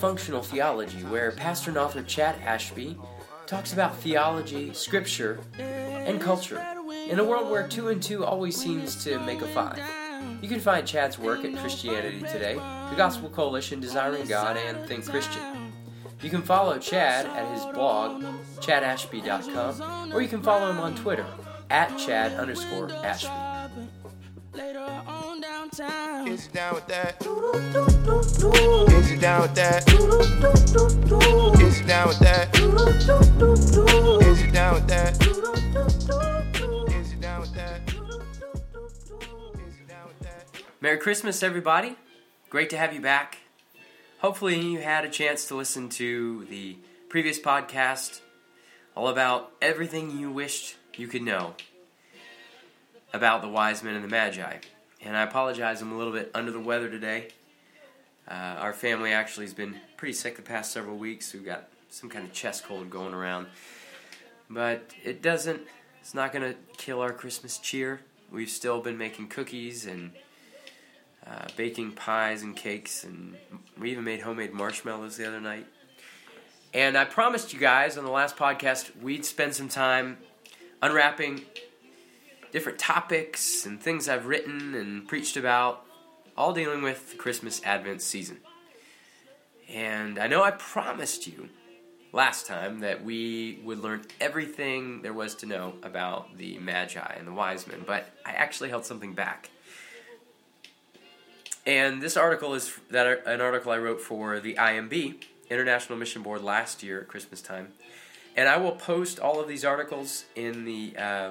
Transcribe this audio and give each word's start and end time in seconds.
Welcome 0.00 0.16
to 0.16 0.22
Functional 0.22 0.42
Theology, 0.42 1.04
where 1.04 1.30
pastor 1.30 1.68
and 1.68 1.78
author 1.78 2.02
Chad 2.02 2.36
Ashby 2.42 2.96
talks 3.46 3.74
about 3.74 3.94
theology, 3.98 4.72
scripture, 4.72 5.40
and 5.58 6.18
culture 6.18 6.64
in 7.06 7.18
a 7.18 7.24
world 7.24 7.50
where 7.50 7.68
two 7.68 7.88
and 7.88 8.02
two 8.02 8.24
always 8.24 8.56
seems 8.56 9.04
to 9.04 9.18
make 9.20 9.42
a 9.42 9.46
five. 9.48 9.78
You 10.40 10.48
can 10.48 10.58
find 10.58 10.86
Chad's 10.86 11.18
work 11.18 11.44
at 11.44 11.54
Christianity 11.56 12.20
Today, 12.20 12.54
the 12.54 12.94
Gospel 12.96 13.28
Coalition 13.28 13.78
Desiring 13.78 14.26
God, 14.26 14.56
and 14.56 14.88
Think 14.88 15.04
Christian. 15.04 15.70
You 16.22 16.30
can 16.30 16.40
follow 16.40 16.78
Chad 16.78 17.26
at 17.26 17.52
his 17.52 17.66
blog, 17.74 18.22
chadashby.com, 18.60 20.14
or 20.14 20.22
you 20.22 20.28
can 20.28 20.42
follow 20.42 20.70
him 20.70 20.80
on 20.80 20.94
Twitter 20.94 21.26
at 21.68 21.94
chad 21.98 22.32
underscore 22.32 22.90
ashby. 23.04 23.28
Is 26.30 26.46
you 26.46 26.52
down 26.52 26.74
with 26.74 26.86
that? 26.86 27.99
Down 29.30 29.42
with 29.42 29.54
that? 29.54 29.88
Is 31.62 31.80
you 31.80 31.86
down 31.86 32.08
with 32.08 32.18
that? 32.18 32.56
Is 34.26 34.42
you 34.42 34.50
down 34.50 34.74
with 34.74 34.88
that? 34.88 35.14
Merry 40.80 40.98
Christmas, 40.98 41.44
everybody. 41.44 41.94
Great 42.48 42.70
to 42.70 42.76
have 42.76 42.92
you 42.92 43.00
back. 43.00 43.38
Hopefully, 44.18 44.58
you 44.58 44.80
had 44.80 45.04
a 45.04 45.08
chance 45.08 45.46
to 45.46 45.54
listen 45.54 45.88
to 45.90 46.44
the 46.46 46.76
previous 47.08 47.38
podcast 47.38 48.22
all 48.96 49.06
about 49.06 49.52
everything 49.62 50.18
you 50.18 50.32
wished 50.32 50.74
you 50.96 51.06
could 51.06 51.22
know 51.22 51.54
about 53.14 53.42
the 53.42 53.48
wise 53.48 53.84
men 53.84 53.94
and 53.94 54.02
the 54.02 54.08
magi. 54.08 54.56
And 55.00 55.16
I 55.16 55.22
apologize, 55.22 55.80
I'm 55.82 55.92
a 55.92 55.96
little 55.96 56.12
bit 56.12 56.32
under 56.34 56.50
the 56.50 56.58
weather 56.58 56.90
today. 56.90 57.28
Uh, 58.28 58.32
our 58.58 58.72
family 58.72 59.12
actually 59.12 59.46
has 59.46 59.54
been 59.54 59.76
pretty 59.96 60.12
sick 60.12 60.36
the 60.36 60.42
past 60.42 60.72
several 60.72 60.96
weeks. 60.96 61.32
We've 61.32 61.44
got 61.44 61.68
some 61.88 62.08
kind 62.08 62.24
of 62.24 62.32
chest 62.32 62.64
cold 62.64 62.90
going 62.90 63.14
around. 63.14 63.46
But 64.48 64.92
it 65.04 65.22
doesn't, 65.22 65.62
it's 66.00 66.14
not 66.14 66.32
going 66.32 66.52
to 66.52 66.58
kill 66.76 67.00
our 67.00 67.12
Christmas 67.12 67.58
cheer. 67.58 68.00
We've 68.30 68.50
still 68.50 68.80
been 68.80 68.98
making 68.98 69.28
cookies 69.28 69.86
and 69.86 70.12
uh, 71.26 71.46
baking 71.56 71.92
pies 71.92 72.42
and 72.42 72.56
cakes, 72.56 73.04
and 73.04 73.36
we 73.78 73.90
even 73.90 74.04
made 74.04 74.20
homemade 74.20 74.52
marshmallows 74.52 75.16
the 75.16 75.26
other 75.26 75.40
night. 75.40 75.66
And 76.72 76.96
I 76.96 77.04
promised 77.04 77.52
you 77.52 77.58
guys 77.58 77.98
on 77.98 78.04
the 78.04 78.10
last 78.10 78.36
podcast 78.36 78.96
we'd 79.02 79.24
spend 79.24 79.54
some 79.54 79.68
time 79.68 80.18
unwrapping 80.80 81.42
different 82.52 82.78
topics 82.78 83.66
and 83.66 83.80
things 83.80 84.08
I've 84.08 84.26
written 84.26 84.74
and 84.74 85.06
preached 85.06 85.36
about, 85.36 85.84
all 86.36 86.52
dealing 86.52 86.82
with 86.82 87.10
the 87.10 87.16
Christmas 87.16 87.60
Advent 87.64 88.02
season. 88.02 88.38
And 89.68 90.18
I 90.18 90.26
know 90.26 90.42
I 90.42 90.50
promised 90.50 91.26
you 91.26 91.48
last 92.12 92.46
time 92.46 92.80
that 92.80 93.04
we 93.04 93.60
would 93.64 93.78
learn 93.78 94.04
everything 94.20 95.02
there 95.02 95.12
was 95.12 95.34
to 95.36 95.46
know 95.46 95.74
about 95.82 96.36
the 96.36 96.58
Magi 96.58 97.14
and 97.16 97.26
the 97.26 97.32
wise 97.32 97.66
men, 97.66 97.84
but 97.86 98.10
I 98.26 98.32
actually 98.32 98.70
held 98.70 98.84
something 98.84 99.12
back. 99.12 99.50
And 101.66 102.02
this 102.02 102.16
article 102.16 102.54
is 102.54 102.76
that 102.90 103.26
an 103.26 103.40
article 103.40 103.70
I 103.70 103.78
wrote 103.78 104.00
for 104.00 104.40
the 104.40 104.54
IMB, 104.54 105.22
International 105.50 105.98
Mission 105.98 106.22
Board, 106.22 106.42
last 106.42 106.82
year 106.82 107.00
at 107.02 107.08
Christmas 107.08 107.42
time. 107.42 107.68
And 108.36 108.48
I 108.48 108.56
will 108.56 108.72
post 108.72 109.20
all 109.20 109.40
of 109.40 109.48
these 109.48 109.64
articles 109.64 110.24
in 110.34 110.64
the 110.64 110.94
uh, 110.96 111.30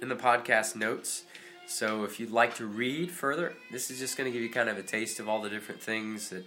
in 0.00 0.08
the 0.08 0.16
podcast 0.16 0.76
notes. 0.76 1.24
So 1.70 2.02
if 2.02 2.18
you'd 2.18 2.32
like 2.32 2.56
to 2.56 2.66
read 2.66 3.12
further, 3.12 3.54
this 3.70 3.92
is 3.92 4.00
just 4.00 4.18
going 4.18 4.30
to 4.30 4.32
give 4.32 4.42
you 4.42 4.50
kind 4.50 4.68
of 4.68 4.76
a 4.76 4.82
taste 4.82 5.20
of 5.20 5.28
all 5.28 5.40
the 5.40 5.48
different 5.48 5.80
things 5.80 6.30
that 6.30 6.44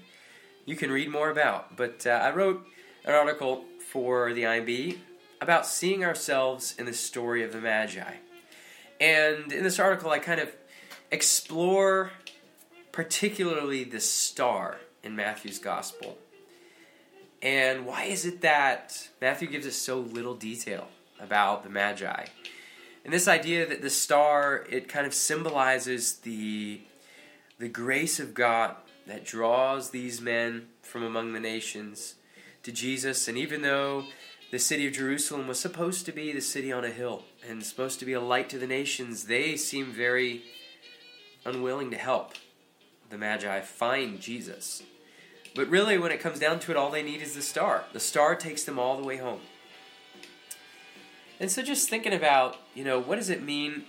you 0.66 0.76
can 0.76 0.92
read 0.92 1.10
more 1.10 1.30
about. 1.30 1.78
But 1.78 2.06
uh, 2.06 2.10
I 2.10 2.32
wrote 2.32 2.68
an 3.06 3.14
article 3.14 3.64
for 3.90 4.34
the 4.34 4.44
IMB 4.44 4.98
about 5.40 5.66
seeing 5.66 6.04
ourselves 6.04 6.76
in 6.78 6.86
the 6.86 6.94
story 6.94 7.42
of 7.42 7.54
the 7.54 7.62
Magi. 7.62 8.16
And 9.00 9.50
in 9.54 9.64
this 9.64 9.80
article, 9.80 10.12
I 10.12 10.20
kind 10.20 10.42
of 10.42 10.54
explore 11.10 12.12
particularly 12.92 13.86
the 13.86 14.02
star 14.02 14.82
in 15.04 15.16
Matthew's 15.16 15.58
gospel. 15.58 16.18
And 17.42 17.86
why 17.86 18.04
is 18.04 18.26
it 18.26 18.42
that 18.42 19.08
Matthew 19.22 19.48
gives 19.48 19.66
us 19.66 19.76
so 19.76 20.00
little 20.00 20.36
detail 20.36 20.90
about 21.18 21.64
the 21.64 21.70
Magi? 21.70 22.26
And 23.04 23.14
this 23.14 23.28
idea 23.28 23.68
that 23.68 23.82
the 23.82 23.90
star 23.90 24.66
it 24.70 24.88
kind 24.88 25.06
of 25.06 25.14
symbolizes 25.14 26.18
the 26.20 26.82
the 27.60 27.68
grace 27.70 28.20
of 28.20 28.34
God 28.34 28.76
that 29.08 29.26
draws 29.26 29.90
these 29.90 30.22
men 30.22 30.68
from 30.82 31.04
among 31.04 31.34
the 31.34 31.40
nations 31.40 32.16
to 32.64 32.72
Jesus. 32.72 33.28
And 33.28 33.38
even 33.38 33.62
though 33.62 34.06
the 34.52 34.60
city 34.60 34.88
of 34.88 34.94
Jerusalem 34.94 35.48
was 35.48 35.60
supposed 35.60 36.06
to 36.06 36.12
be 36.12 36.32
the 36.32 36.42
city 36.42 36.72
on 36.72 36.86
a 36.86 36.90
hill 36.90 37.24
and 37.48 37.64
supposed 37.64 38.00
to 38.00 38.06
be 38.06 38.14
a 38.14 38.22
light 38.22 38.50
to 38.50 38.58
the 38.58 38.68
nations, 38.68 39.26
they 39.26 39.56
seem 39.56 39.92
very 39.92 40.44
unwilling 41.46 41.92
to 41.92 41.98
help 41.98 42.34
the 43.10 43.18
Magi 43.18 43.62
find 43.62 44.20
Jesus. 44.20 44.84
But 45.56 45.70
really, 45.70 45.98
when 45.98 46.12
it 46.12 46.20
comes 46.20 46.40
down 46.40 46.60
to 46.62 46.72
it, 46.72 46.78
all 46.78 46.90
they 46.90 47.04
need 47.04 47.22
is 47.22 47.36
the 47.36 47.42
star. 47.42 47.84
The 47.94 48.00
star 48.00 48.36
takes 48.36 48.64
them 48.64 48.80
all 48.80 48.98
the 48.98 49.04
way 49.04 49.18
home. 49.18 49.42
And 51.44 51.52
so, 51.52 51.62
just 51.62 51.90
thinking 51.90 52.14
about, 52.14 52.56
you 52.74 52.86
know, 52.86 53.02
what 53.02 53.18
does 53.18 53.30
it 53.30 53.44
mean 53.44 53.84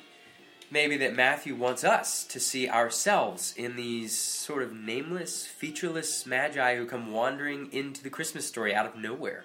maybe 0.72 0.97
that 0.97 1.15
Matthew 1.15 1.54
wants 1.54 1.84
us 1.84 2.25
to 2.25 2.41
see 2.41 2.69
ourselves 2.69 3.54
in 3.56 3.76
these 3.76 4.19
sort 4.19 4.65
of 4.65 4.72
nameless, 4.72 5.47
featureless 5.47 6.26
magi 6.26 6.75
who 6.75 6.84
come 6.84 7.12
wandering 7.12 7.72
into 7.72 8.03
the 8.03 8.10
Christmas 8.10 8.44
story 8.44 8.75
out 8.75 8.87
of 8.87 8.97
nowhere? 8.97 9.44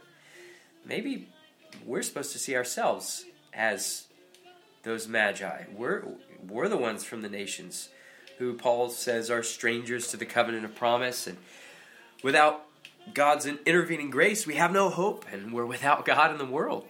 Maybe 0.83 1.29
we're 1.85 2.01
supposed 2.01 2.31
to 2.31 2.39
see 2.39 2.55
ourselves 2.55 3.25
as 3.53 4.07
those 4.81 5.07
magi. 5.07 5.65
We're, 5.71 6.03
we're 6.47 6.67
the 6.67 6.77
ones 6.77 7.03
from 7.03 7.21
the 7.21 7.29
nations 7.29 7.89
who 8.39 8.55
Paul 8.55 8.89
says 8.89 9.29
are 9.29 9.43
strangers 9.43 10.07
to 10.07 10.17
the 10.17 10.25
covenant 10.25 10.65
of 10.65 10.73
promise. 10.73 11.27
And 11.27 11.37
without 12.23 12.65
God's 13.13 13.45
intervening 13.45 14.09
grace, 14.09 14.47
we 14.47 14.55
have 14.55 14.71
no 14.71 14.89
hope, 14.89 15.25
and 15.31 15.53
we're 15.53 15.67
without 15.67 16.05
God 16.07 16.31
in 16.31 16.39
the 16.39 16.45
world. 16.45 16.87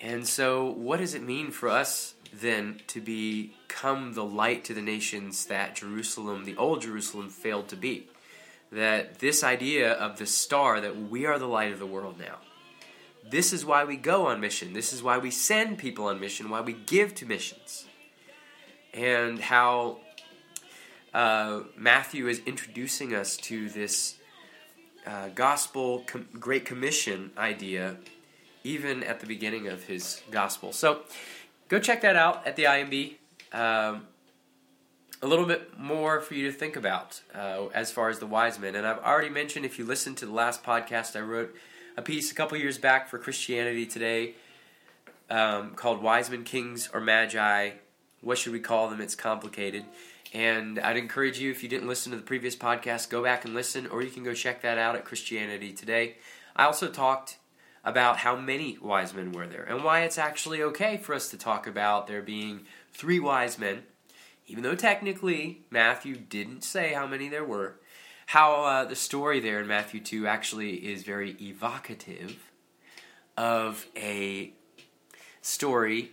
And 0.00 0.26
so, 0.26 0.64
what 0.64 0.98
does 0.98 1.14
it 1.14 1.22
mean 1.22 1.50
for 1.50 1.68
us 1.68 2.14
then 2.32 2.80
to 2.86 3.00
become 3.00 4.14
the 4.14 4.24
light 4.24 4.64
to 4.64 4.74
the 4.74 4.80
nations 4.80 5.46
that 5.46 5.76
Jerusalem, 5.76 6.44
the 6.44 6.56
old 6.56 6.82
Jerusalem, 6.82 7.28
failed 7.28 7.68
to 7.68 7.76
be? 7.76 8.08
That 8.72 9.18
this 9.18 9.44
idea 9.44 9.92
of 9.92 10.18
the 10.18 10.26
star, 10.26 10.80
that 10.80 10.96
we 10.96 11.26
are 11.26 11.38
the 11.38 11.46
light 11.46 11.72
of 11.72 11.78
the 11.78 11.86
world 11.86 12.18
now. 12.18 12.36
This 13.28 13.52
is 13.52 13.64
why 13.64 13.84
we 13.84 13.96
go 13.96 14.26
on 14.26 14.40
mission. 14.40 14.72
This 14.72 14.92
is 14.92 15.02
why 15.02 15.18
we 15.18 15.30
send 15.30 15.76
people 15.76 16.06
on 16.06 16.18
mission, 16.18 16.48
why 16.48 16.62
we 16.62 16.72
give 16.72 17.14
to 17.16 17.26
missions. 17.26 17.84
And 18.94 19.38
how 19.38 19.98
uh, 21.12 21.60
Matthew 21.76 22.28
is 22.28 22.40
introducing 22.46 23.14
us 23.14 23.36
to 23.38 23.68
this 23.68 24.16
uh, 25.06 25.28
gospel 25.28 26.04
com- 26.06 26.28
Great 26.38 26.64
Commission 26.64 27.32
idea 27.36 27.96
even 28.64 29.02
at 29.02 29.20
the 29.20 29.26
beginning 29.26 29.68
of 29.68 29.84
his 29.84 30.22
gospel. 30.30 30.72
So 30.72 31.00
go 31.68 31.78
check 31.78 32.02
that 32.02 32.16
out 32.16 32.46
at 32.46 32.56
the 32.56 32.64
IMB. 32.64 33.14
Um, 33.52 34.06
a 35.22 35.26
little 35.26 35.44
bit 35.44 35.78
more 35.78 36.20
for 36.20 36.34
you 36.34 36.50
to 36.50 36.56
think 36.56 36.76
about 36.76 37.20
uh, 37.34 37.66
as 37.74 37.90
far 37.90 38.08
as 38.08 38.18
the 38.18 38.26
wise 38.26 38.58
men. 38.58 38.74
And 38.74 38.86
I've 38.86 38.98
already 38.98 39.28
mentioned, 39.28 39.66
if 39.66 39.78
you 39.78 39.84
listened 39.84 40.16
to 40.18 40.26
the 40.26 40.32
last 40.32 40.64
podcast, 40.64 41.14
I 41.14 41.20
wrote 41.20 41.54
a 41.96 42.02
piece 42.02 42.30
a 42.30 42.34
couple 42.34 42.56
years 42.56 42.78
back 42.78 43.08
for 43.08 43.18
Christianity 43.18 43.84
Today 43.84 44.34
um, 45.28 45.74
called 45.74 46.02
Wise 46.02 46.30
Men, 46.30 46.44
Kings, 46.44 46.88
or 46.92 47.00
Magi. 47.00 47.70
What 48.22 48.38
should 48.38 48.52
we 48.52 48.60
call 48.60 48.88
them? 48.88 49.00
It's 49.00 49.14
complicated. 49.14 49.84
And 50.32 50.78
I'd 50.78 50.96
encourage 50.96 51.38
you, 51.38 51.50
if 51.50 51.62
you 51.62 51.68
didn't 51.68 51.88
listen 51.88 52.12
to 52.12 52.18
the 52.18 52.24
previous 52.24 52.56
podcast, 52.56 53.10
go 53.10 53.22
back 53.22 53.44
and 53.44 53.52
listen, 53.52 53.86
or 53.88 54.02
you 54.02 54.10
can 54.10 54.22
go 54.22 54.32
check 54.32 54.62
that 54.62 54.78
out 54.78 54.94
at 54.94 55.04
Christianity 55.04 55.72
Today. 55.72 56.16
I 56.54 56.64
also 56.64 56.88
talked 56.88 57.36
about 57.84 58.18
how 58.18 58.36
many 58.36 58.78
wise 58.78 59.14
men 59.14 59.32
were 59.32 59.46
there 59.46 59.62
and 59.62 59.82
why 59.82 60.02
it's 60.02 60.18
actually 60.18 60.62
okay 60.62 60.96
for 60.96 61.14
us 61.14 61.28
to 61.30 61.38
talk 61.38 61.66
about 61.66 62.06
there 62.06 62.22
being 62.22 62.60
three 62.92 63.18
wise 63.18 63.58
men, 63.58 63.82
even 64.46 64.62
though 64.62 64.74
technically 64.74 65.62
Matthew 65.70 66.16
didn't 66.16 66.62
say 66.62 66.92
how 66.92 67.06
many 67.06 67.28
there 67.28 67.44
were. 67.44 67.76
How 68.26 68.64
uh, 68.64 68.84
the 68.84 68.94
story 68.94 69.40
there 69.40 69.60
in 69.60 69.66
Matthew 69.66 70.00
2 70.00 70.26
actually 70.26 70.74
is 70.76 71.02
very 71.02 71.36
evocative 71.40 72.50
of 73.36 73.86
a 73.96 74.52
story 75.42 76.12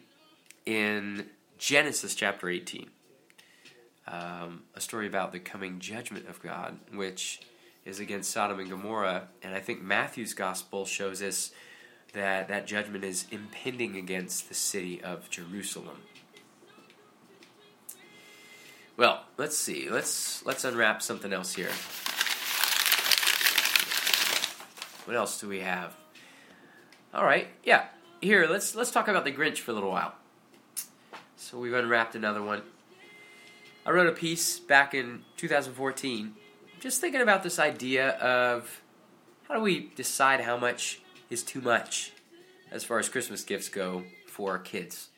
in 0.65 1.27
Genesis 1.57 2.15
chapter 2.15 2.49
18. 2.49 2.89
Um, 4.07 4.63
a 4.73 4.79
story 4.79 5.05
about 5.05 5.33
the 5.33 5.39
coming 5.39 5.79
judgment 5.79 6.29
of 6.29 6.41
God, 6.41 6.79
which 6.93 7.41
is 7.88 8.01
against 8.01 8.30
Sodom 8.31 8.60
and 8.60 8.69
Gomorrah, 8.69 9.30
and 9.42 9.56
I 9.56 9.62
think 9.62 9.81
Matthew's 9.81 10.34
gospel 10.34 10.86
shows 10.86 11.22
us 11.22 11.51
that 12.13 12.50
that 12.50 12.68
judgment 12.68 13.06
is 13.06 13.25
impending 13.31 13.95
against 13.95 14.50
the 14.50 14.56
city 14.56 15.01
of 15.01 15.30
Jerusalem. 15.30 16.01
Well, 18.98 19.24
let's 19.38 19.57
see. 19.57 19.89
Let's 19.89 20.45
let's 20.45 20.66
unwrap 20.66 21.01
something 21.01 21.31
else 21.31 21.56
here. 21.56 21.69
What 25.06 25.16
else 25.16 25.39
do 25.39 25.48
we 25.48 25.62
have? 25.62 25.95
All 27.13 27.24
right, 27.24 27.48
yeah. 27.63 27.86
Here, 28.19 28.48
let's 28.48 28.75
let's 28.75 28.92
talk 28.92 29.07
about 29.07 29.24
the 29.24 29.31
Grinch 29.31 29.60
for 29.60 29.72
a 29.72 29.74
little 29.74 29.92
while. 29.92 30.13
So 31.38 31.57
we've 31.57 31.74
unwrapped 31.74 32.16
another 32.16 32.44
one. 32.44 32.63
I 33.86 33.92
wrote 33.92 34.07
a 34.07 34.12
piece 34.12 34.60
back 34.60 34.94
in 34.94 35.24
2014, 35.38 36.36
just 36.79 37.01
thinking 37.01 37.21
about 37.21 37.44
this 37.44 37.59
idea 37.59 38.12
of 38.18 38.81
how 39.47 39.56
do 39.56 39.62
we 39.62 39.91
decide 39.95 40.41
how 40.41 40.57
much 40.57 41.01
is 41.29 41.44
too 41.44 41.62
much 41.62 42.12
as 42.71 42.83
far 42.83 43.00
as 43.00 43.09
Christmas 43.09 43.44
gifts 43.44 43.69
go 43.69 44.03
for 44.27 44.51
our 44.51 44.59
kids. 44.59 45.09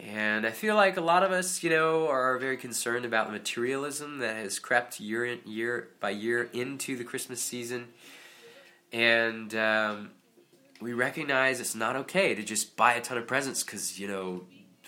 And 0.00 0.46
I 0.46 0.50
feel 0.50 0.74
like 0.74 0.96
a 0.96 1.00
lot 1.00 1.22
of 1.22 1.30
us, 1.30 1.62
you 1.62 1.70
know, 1.70 2.08
are 2.08 2.38
very 2.38 2.56
concerned 2.56 3.04
about 3.04 3.26
the 3.26 3.32
materialism 3.32 4.18
that 4.18 4.36
has 4.36 4.58
crept 4.58 4.98
year 4.98 5.24
in, 5.24 5.40
year 5.44 5.90
by 6.00 6.10
year 6.10 6.48
into 6.52 6.96
the 6.96 7.04
Christmas 7.04 7.40
season, 7.40 7.88
and 8.92 9.54
um, 9.54 10.10
we 10.80 10.92
recognize 10.92 11.60
it's 11.60 11.74
not 11.74 11.94
okay 11.94 12.34
to 12.34 12.42
just 12.42 12.76
buy 12.76 12.94
a 12.94 13.00
ton 13.00 13.16
of 13.16 13.26
presents 13.26 13.62
because 13.62 13.98
you 13.98 14.08
know, 14.08 14.44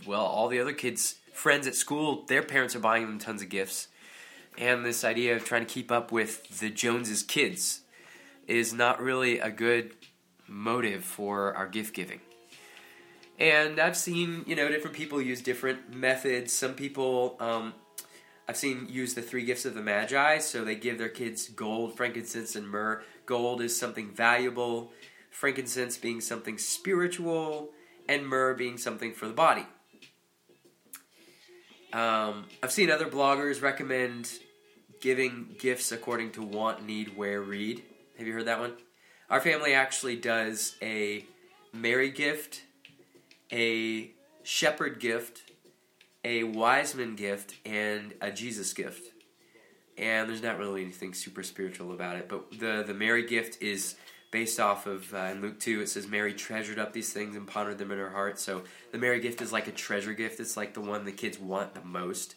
well, 0.06 0.24
all 0.24 0.48
the 0.48 0.58
other 0.58 0.72
kids' 0.72 1.16
friends 1.32 1.66
at 1.66 1.74
school, 1.74 2.24
their 2.26 2.42
parents 2.42 2.74
are 2.74 2.80
buying 2.80 3.06
them 3.06 3.18
tons 3.18 3.42
of 3.42 3.48
gifts, 3.48 3.88
and 4.58 4.84
this 4.84 5.04
idea 5.04 5.36
of 5.36 5.44
trying 5.44 5.66
to 5.66 5.72
keep 5.72 5.90
up 5.90 6.12
with 6.12 6.60
the 6.60 6.70
Joneses' 6.70 7.22
kids 7.22 7.80
is 8.46 8.72
not 8.72 9.00
really 9.00 9.38
a 9.38 9.50
good 9.50 9.92
motive 10.46 11.04
for 11.04 11.54
our 11.54 11.68
gift 11.68 11.94
giving. 11.94 12.20
And 13.38 13.80
I've 13.80 13.96
seen, 13.96 14.44
you 14.46 14.54
know, 14.54 14.68
different 14.68 14.96
people 14.96 15.20
use 15.20 15.42
different 15.42 15.92
methods. 15.92 16.52
Some 16.52 16.74
people, 16.74 17.36
um, 17.40 17.74
I've 18.48 18.56
seen 18.56 18.86
use 18.88 19.14
the 19.14 19.22
three 19.22 19.44
gifts 19.44 19.64
of 19.64 19.74
the 19.74 19.82
Magi, 19.82 20.38
so 20.38 20.64
they 20.64 20.76
give 20.76 20.98
their 20.98 21.08
kids 21.08 21.48
gold, 21.48 21.96
frankincense, 21.96 22.54
and 22.54 22.68
myrrh. 22.68 23.02
Gold 23.26 23.60
is 23.60 23.76
something 23.76 24.12
valuable, 24.14 24.92
frankincense 25.30 25.96
being 25.96 26.20
something 26.20 26.58
spiritual, 26.58 27.70
and 28.08 28.26
myrrh 28.26 28.54
being 28.54 28.78
something 28.78 29.14
for 29.14 29.26
the 29.26 29.32
body. 29.32 29.66
Um, 31.92 32.46
I've 32.62 32.72
seen 32.72 32.90
other 32.90 33.06
bloggers 33.06 33.62
recommend 33.62 34.30
giving 35.04 35.54
gifts 35.58 35.92
according 35.92 36.30
to 36.30 36.40
want, 36.42 36.86
need, 36.86 37.14
wear, 37.14 37.42
read. 37.42 37.82
Have 38.16 38.26
you 38.26 38.32
heard 38.32 38.46
that 38.46 38.58
one? 38.58 38.72
Our 39.28 39.38
family 39.38 39.74
actually 39.74 40.16
does 40.16 40.76
a 40.80 41.26
Mary 41.74 42.10
gift, 42.10 42.62
a 43.52 44.10
shepherd 44.44 45.00
gift, 45.00 45.52
a 46.24 46.44
wiseman 46.44 47.16
gift, 47.16 47.54
and 47.66 48.14
a 48.22 48.30
Jesus 48.30 48.72
gift. 48.72 49.12
And 49.98 50.26
there's 50.26 50.42
not 50.42 50.58
really 50.58 50.80
anything 50.80 51.12
super 51.12 51.42
spiritual 51.42 51.92
about 51.92 52.16
it, 52.16 52.26
but 52.26 52.58
the 52.58 52.82
the 52.86 52.94
Mary 52.94 53.26
gift 53.26 53.60
is 53.60 53.96
based 54.30 54.58
off 54.58 54.86
of 54.86 55.12
uh, 55.12 55.32
in 55.32 55.42
Luke 55.42 55.60
two. 55.60 55.82
It 55.82 55.90
says 55.90 56.08
Mary 56.08 56.32
treasured 56.32 56.78
up 56.78 56.94
these 56.94 57.12
things 57.12 57.36
and 57.36 57.46
pondered 57.46 57.76
them 57.76 57.90
in 57.90 57.98
her 57.98 58.10
heart. 58.10 58.38
So 58.38 58.62
the 58.90 58.98
Mary 58.98 59.20
gift 59.20 59.42
is 59.42 59.52
like 59.52 59.66
a 59.66 59.72
treasure 59.72 60.14
gift. 60.14 60.40
It's 60.40 60.56
like 60.56 60.72
the 60.72 60.80
one 60.80 61.04
the 61.04 61.12
kids 61.12 61.38
want 61.38 61.74
the 61.74 61.84
most. 61.84 62.36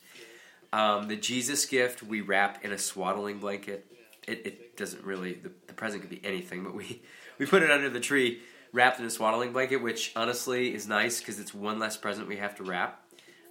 Um, 0.74 1.08
the 1.08 1.16
Jesus 1.16 1.66
gift 1.66 2.04
we 2.04 2.22
wrap 2.22 2.64
in 2.64 2.72
a 2.72 2.78
swaddling 2.78 3.40
blanket. 3.40 3.86
It, 4.28 4.46
it 4.46 4.78
doesn't 4.78 5.04
really 5.04 5.34
the, 5.34 5.52
the 5.68 5.74
present 5.74 6.02
could 6.02 6.10
be 6.10 6.22
anything, 6.24 6.64
but 6.64 6.74
we 6.74 7.02
we 7.38 7.46
put 7.46 7.64
it 7.64 7.72
under 7.72 7.90
the 7.90 8.00
tree 8.00 8.42
wrapped 8.74 9.00
in 9.00 9.06
a 9.06 9.10
swaddling 9.10 9.54
blanket, 9.54 9.78
which 9.78 10.12
honestly 10.16 10.74
is 10.74 10.88
nice 10.88 11.20
because 11.20 11.40
it's 11.40 11.54
one 11.54 11.80
less 11.80 11.98
present 11.98 12.28
we 12.28 12.38
have 12.38 12.56
to 12.56 12.64
wrap. 12.64 13.02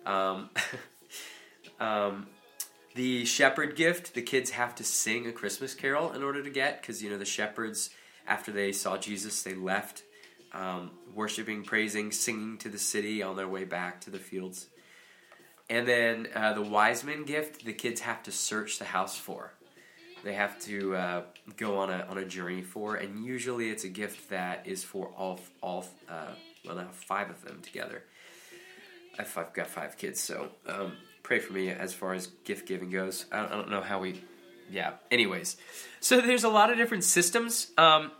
Um, 0.05 0.51
um, 1.81 2.27
the 2.95 3.25
shepherd 3.25 3.77
gift, 3.77 4.15
the 4.15 4.23
kids 4.23 4.51
have 4.51 4.75
to 4.77 4.85
sing 4.85 5.27
a 5.27 5.33
Christmas 5.33 5.75
carol 5.75 6.13
in 6.13 6.23
order 6.23 6.43
to 6.43 6.51
get 6.51 6.81
because 6.81 7.03
you 7.03 7.11
know 7.11 7.19
the 7.19 7.25
shepherds 7.25 7.91
after 8.27 8.53
they 8.53 8.73
saw 8.73 8.97
Jesus 8.97 9.43
they 9.43 9.55
left 9.55 10.03
um, 10.53 10.91
worshiping, 11.15 11.63
praising, 11.63 12.13
singing 12.13 12.59
to 12.59 12.69
the 12.69 12.79
city 12.79 13.23
on 13.23 13.37
their 13.37 13.49
way 13.49 13.65
back 13.65 14.01
to 14.03 14.11
the 14.11 14.19
fields. 14.19 14.69
And 15.69 15.87
then 15.87 16.29
uh, 16.35 16.53
the 16.53 16.63
wise 16.63 17.03
men 17.03 17.25
gift, 17.25 17.65
the 17.65 17.73
kids 17.73 18.01
have 18.03 18.23
to 18.25 18.33
search 18.33 18.79
the 18.79 18.85
house 18.85 19.17
for 19.17 19.53
they 20.27 20.35
have 20.35 20.59
to 20.63 20.97
uh, 20.97 21.23
go 21.57 21.79
on 21.79 21.89
a 21.89 22.05
on 22.11 22.19
a 22.19 22.25
journey 22.25 22.61
for, 22.61 22.97
and 22.97 23.25
usually 23.25 23.71
it's 23.71 23.85
a 23.85 23.89
gift 23.89 24.29
that 24.31 24.67
is 24.67 24.83
for 24.83 25.07
all 25.17 25.39
all 25.63 25.87
uh, 26.09 26.33
well 26.67 26.75
now 26.75 26.89
five 26.91 27.31
of 27.31 27.43
them 27.45 27.61
together. 27.63 28.03
I've, 29.19 29.35
got 29.55 29.69
five 29.69 29.97
kids, 29.97 30.21
so 30.21 30.51
um, 30.67 30.93
pray 31.23 31.39
for 31.39 31.55
me 31.55 31.71
as 31.71 31.95
far 31.95 32.13
as 32.13 32.27
gift 32.45 32.67
giving 32.69 32.91
goes. 32.91 33.25
I 33.33 33.41
don't, 33.41 33.53
I 33.53 33.57
don't, 33.57 33.71
know 33.71 33.81
how 33.81 34.01
we, 34.01 34.21
yeah. 34.71 34.95
Anyways, 35.11 35.57
so 36.01 36.21
there's 36.21 36.45
a 36.45 36.51
lot 36.51 36.71
of 36.71 36.77
different 36.77 37.03
systems 37.03 37.71
um, 37.79 38.11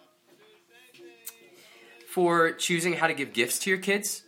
for 2.09 2.53
choosing 2.53 2.95
how 2.95 3.09
to 3.09 3.15
give 3.15 3.35
gifts 3.35 3.59
to 3.61 3.71
your 3.71 3.79
kids. 3.79 4.23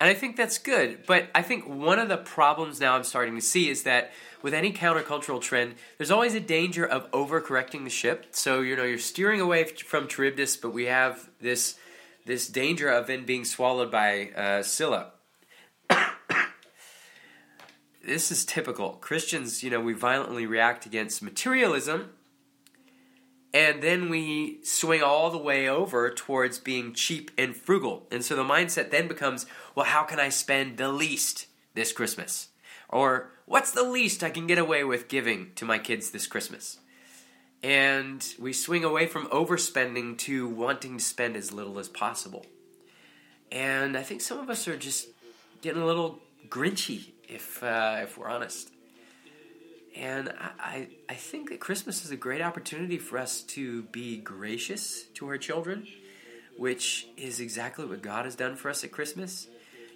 And 0.00 0.10
I 0.10 0.14
think 0.14 0.36
that's 0.36 0.58
good. 0.58 1.06
But 1.06 1.28
I 1.34 1.42
think 1.42 1.66
one 1.66 1.98
of 1.98 2.08
the 2.08 2.18
problems 2.18 2.80
now 2.80 2.94
I'm 2.96 3.04
starting 3.04 3.34
to 3.34 3.40
see 3.40 3.70
is 3.70 3.84
that 3.84 4.12
with 4.42 4.52
any 4.52 4.72
countercultural 4.72 5.40
trend, 5.40 5.74
there's 5.96 6.10
always 6.10 6.34
a 6.34 6.40
danger 6.40 6.84
of 6.86 7.10
overcorrecting 7.12 7.84
the 7.84 7.90
ship. 7.90 8.26
So 8.32 8.60
you 8.60 8.76
know 8.76 8.84
you're 8.84 8.98
steering 8.98 9.40
away 9.40 9.64
from 9.64 10.06
Charybdis, 10.06 10.56
but 10.56 10.70
we 10.70 10.84
have 10.84 11.30
this 11.40 11.76
this 12.26 12.48
danger 12.48 12.90
of 12.90 13.06
then 13.06 13.24
being 13.24 13.44
swallowed 13.44 13.90
by 13.90 14.30
uh, 14.36 14.62
Scylla. 14.62 15.12
this 18.04 18.30
is 18.30 18.44
typical. 18.44 18.90
Christians, 18.94 19.62
you 19.62 19.70
know, 19.70 19.80
we 19.80 19.94
violently 19.94 20.44
react 20.44 20.84
against 20.86 21.22
materialism, 21.22 22.10
and 23.56 23.82
then 23.82 24.10
we 24.10 24.58
swing 24.64 25.02
all 25.02 25.30
the 25.30 25.38
way 25.38 25.66
over 25.66 26.10
towards 26.10 26.58
being 26.58 26.92
cheap 26.92 27.30
and 27.38 27.56
frugal. 27.56 28.06
And 28.10 28.22
so 28.22 28.36
the 28.36 28.44
mindset 28.44 28.90
then 28.90 29.08
becomes, 29.08 29.46
well, 29.74 29.86
how 29.86 30.02
can 30.02 30.20
I 30.20 30.28
spend 30.28 30.76
the 30.76 30.92
least 30.92 31.46
this 31.72 31.90
Christmas? 31.90 32.48
Or 32.90 33.30
what's 33.46 33.70
the 33.70 33.82
least 33.82 34.22
I 34.22 34.28
can 34.28 34.46
get 34.46 34.58
away 34.58 34.84
with 34.84 35.08
giving 35.08 35.52
to 35.54 35.64
my 35.64 35.78
kids 35.78 36.10
this 36.10 36.26
Christmas? 36.26 36.80
And 37.62 38.22
we 38.38 38.52
swing 38.52 38.84
away 38.84 39.06
from 39.06 39.26
overspending 39.28 40.18
to 40.18 40.46
wanting 40.46 40.98
to 40.98 41.02
spend 41.02 41.34
as 41.34 41.50
little 41.50 41.78
as 41.78 41.88
possible. 41.88 42.44
And 43.50 43.96
I 43.96 44.02
think 44.02 44.20
some 44.20 44.38
of 44.38 44.50
us 44.50 44.68
are 44.68 44.76
just 44.76 45.08
getting 45.62 45.80
a 45.80 45.86
little 45.86 46.20
grinchy, 46.50 47.12
if 47.26 47.62
uh, 47.62 48.00
if 48.02 48.18
we're 48.18 48.28
honest. 48.28 48.75
And 49.96 50.32
I, 50.60 50.88
I 51.08 51.14
think 51.14 51.48
that 51.48 51.58
Christmas 51.58 52.04
is 52.04 52.10
a 52.10 52.16
great 52.16 52.42
opportunity 52.42 52.98
for 52.98 53.18
us 53.18 53.40
to 53.42 53.82
be 53.84 54.18
gracious 54.18 55.04
to 55.14 55.26
our 55.28 55.38
children, 55.38 55.86
which 56.58 57.08
is 57.16 57.40
exactly 57.40 57.86
what 57.86 58.02
God 58.02 58.26
has 58.26 58.36
done 58.36 58.56
for 58.56 58.68
us 58.68 58.84
at 58.84 58.92
Christmas. 58.92 59.48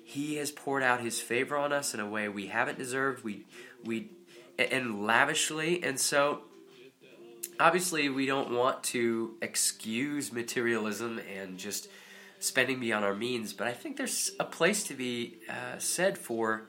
He 0.03 0.37
has 0.37 0.51
poured 0.51 0.83
out 0.83 1.03
His 1.03 1.21
favor 1.21 1.57
on 1.57 1.73
us 1.73 1.93
in 1.93 2.01
a 2.01 2.09
way 2.09 2.29
we 2.29 2.47
haven't 2.47 2.79
deserved. 2.79 3.23
We 3.23 3.45
we 3.85 4.11
and 4.59 5.07
lavishly, 5.07 5.83
and 5.83 6.01
so 6.01 6.43
obviously 7.59 8.09
we 8.09 8.27
don't 8.27 8.51
want 8.51 8.83
to 8.83 9.37
excuse 9.43 10.33
materialism 10.33 11.21
and 11.37 11.59
just 11.59 11.89
spending 12.39 12.81
beyond 12.81 13.05
our 13.05 13.15
means. 13.15 13.53
But 13.53 13.67
I 13.67 13.73
think 13.73 13.99
there's 13.99 14.31
a 14.41 14.45
place 14.45 14.83
to 14.85 14.95
be 14.95 15.39
uh, 15.49 15.79
said 15.79 16.17
for 16.17 16.69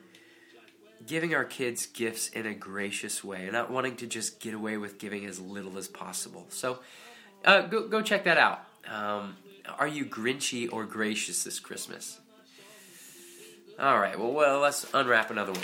giving 1.06 1.34
our 1.34 1.44
kids 1.44 1.86
gifts 1.86 2.28
in 2.28 2.46
a 2.46 2.54
gracious 2.54 3.22
way 3.24 3.42
and 3.44 3.52
not 3.52 3.70
wanting 3.70 3.96
to 3.96 4.06
just 4.06 4.40
get 4.40 4.54
away 4.54 4.76
with 4.76 4.98
giving 4.98 5.26
as 5.26 5.40
little 5.40 5.78
as 5.78 5.88
possible. 5.88 6.46
So 6.50 6.80
uh, 7.44 7.62
go, 7.62 7.88
go 7.88 8.02
check 8.02 8.24
that 8.24 8.38
out. 8.38 8.60
Um, 8.88 9.36
are 9.78 9.88
you 9.88 10.04
grinchy 10.04 10.68
or 10.72 10.84
gracious 10.84 11.44
this 11.44 11.60
Christmas? 11.60 12.20
All 13.78 13.98
right, 13.98 14.18
well, 14.18 14.32
well, 14.32 14.60
let's 14.60 14.86
unwrap 14.92 15.30
another 15.30 15.52
one. 15.52 15.62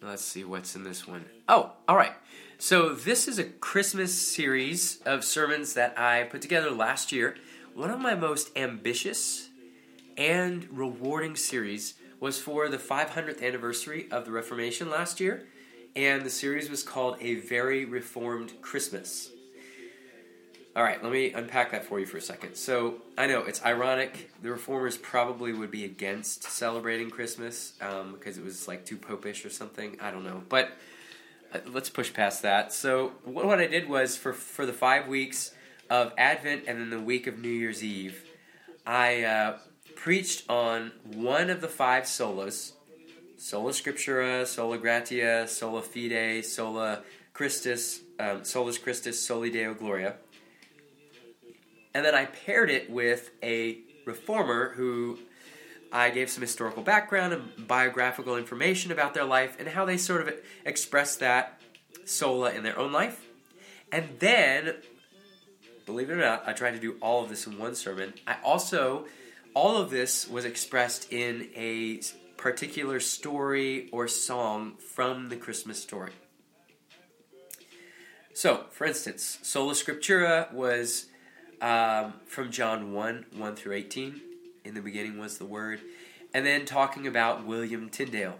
Let's 0.00 0.22
see 0.22 0.44
what's 0.44 0.76
in 0.76 0.84
this 0.84 1.08
one. 1.08 1.24
Oh, 1.48 1.72
all 1.88 1.96
right. 1.96 2.12
So, 2.58 2.94
this 2.94 3.26
is 3.28 3.38
a 3.38 3.44
Christmas 3.44 4.14
series 4.14 5.00
of 5.04 5.24
sermons 5.24 5.74
that 5.74 5.98
I 5.98 6.24
put 6.24 6.42
together 6.42 6.70
last 6.70 7.12
year. 7.12 7.36
One 7.74 7.90
of 7.90 8.00
my 8.00 8.14
most 8.14 8.50
ambitious 8.56 9.47
and 10.18 10.66
rewarding 10.70 11.36
series 11.36 11.94
was 12.20 12.40
for 12.40 12.68
the 12.68 12.76
500th 12.76 13.40
anniversary 13.40 14.08
of 14.10 14.24
the 14.24 14.32
Reformation 14.32 14.90
last 14.90 15.20
year, 15.20 15.46
and 15.94 16.22
the 16.22 16.30
series 16.30 16.68
was 16.68 16.82
called 16.82 17.16
A 17.20 17.36
Very 17.36 17.84
Reformed 17.84 18.60
Christmas. 18.60 19.30
All 20.74 20.82
right, 20.82 21.02
let 21.02 21.12
me 21.12 21.32
unpack 21.32 21.70
that 21.70 21.84
for 21.84 21.98
you 21.98 22.06
for 22.06 22.18
a 22.18 22.20
second. 22.20 22.56
So 22.56 22.96
I 23.16 23.26
know 23.26 23.40
it's 23.40 23.64
ironic. 23.64 24.30
The 24.42 24.50
reformers 24.50 24.96
probably 24.96 25.52
would 25.52 25.70
be 25.70 25.84
against 25.84 26.44
celebrating 26.44 27.10
Christmas 27.10 27.72
um, 27.80 28.12
because 28.12 28.38
it 28.38 28.44
was 28.44 28.68
like 28.68 28.84
too 28.84 28.96
popish 28.96 29.44
or 29.44 29.50
something. 29.50 29.96
I 30.00 30.10
don't 30.10 30.24
know, 30.24 30.42
but 30.48 30.72
uh, 31.52 31.58
let's 31.66 31.90
push 31.90 32.12
past 32.12 32.42
that. 32.42 32.72
So 32.72 33.12
what, 33.24 33.46
what 33.46 33.58
I 33.60 33.66
did 33.66 33.88
was 33.88 34.16
for 34.16 34.32
for 34.32 34.66
the 34.66 34.72
five 34.72 35.08
weeks 35.08 35.52
of 35.90 36.12
Advent 36.18 36.64
and 36.68 36.80
then 36.80 36.90
the 36.90 37.00
week 37.00 37.26
of 37.26 37.38
New 37.38 37.48
Year's 37.48 37.82
Eve, 37.82 38.22
I 38.86 39.24
uh, 39.24 39.58
preached 39.98 40.48
on 40.48 40.92
one 41.12 41.50
of 41.50 41.60
the 41.60 41.68
five 41.68 42.04
solas 42.04 42.72
sola 43.36 43.72
scriptura, 43.72 44.46
sola 44.46 44.78
gratia, 44.78 45.46
sola 45.48 45.82
fide, 45.82 46.44
sola 46.44 47.02
Christus, 47.32 48.00
um, 48.18 48.44
solus 48.44 48.78
Christus, 48.78 49.20
soli 49.20 49.50
Deo 49.50 49.74
Gloria. 49.74 50.14
And 51.94 52.04
then 52.04 52.14
I 52.14 52.26
paired 52.26 52.70
it 52.70 52.88
with 52.90 53.30
a 53.42 53.78
reformer 54.06 54.70
who 54.70 55.18
I 55.92 56.10
gave 56.10 56.30
some 56.30 56.42
historical 56.42 56.82
background 56.82 57.32
and 57.32 57.66
biographical 57.66 58.36
information 58.36 58.92
about 58.92 59.14
their 59.14 59.24
life 59.24 59.56
and 59.58 59.68
how 59.68 59.84
they 59.84 59.96
sort 59.96 60.26
of 60.26 60.34
expressed 60.64 61.20
that 61.20 61.60
sola 62.04 62.52
in 62.52 62.62
their 62.62 62.78
own 62.78 62.92
life. 62.92 63.24
And 63.90 64.18
then, 64.20 64.76
believe 65.86 66.10
it 66.10 66.14
or 66.14 66.16
not, 66.18 66.44
I 66.46 66.52
tried 66.52 66.72
to 66.72 66.80
do 66.80 66.96
all 67.00 67.24
of 67.24 67.30
this 67.30 67.46
in 67.46 67.58
one 67.58 67.74
sermon. 67.74 68.14
I 68.26 68.36
also, 68.44 69.06
all 69.58 69.76
of 69.76 69.90
this 69.90 70.28
was 70.28 70.44
expressed 70.44 71.12
in 71.12 71.48
a 71.56 72.00
particular 72.36 73.00
story 73.00 73.88
or 73.90 74.06
song 74.06 74.76
from 74.76 75.30
the 75.30 75.36
Christmas 75.36 75.82
story. 75.82 76.12
So, 78.34 78.66
for 78.70 78.86
instance, 78.86 79.40
Sola 79.42 79.72
Scriptura 79.72 80.52
was 80.52 81.06
um, 81.60 82.12
from 82.24 82.52
John 82.52 82.92
1 82.92 83.26
1 83.36 83.56
through 83.56 83.72
18. 83.72 84.20
In 84.64 84.74
the 84.74 84.80
beginning 84.80 85.18
was 85.18 85.38
the 85.38 85.44
Word. 85.44 85.80
And 86.32 86.46
then 86.46 86.64
talking 86.64 87.08
about 87.08 87.44
William 87.44 87.88
Tyndale, 87.88 88.38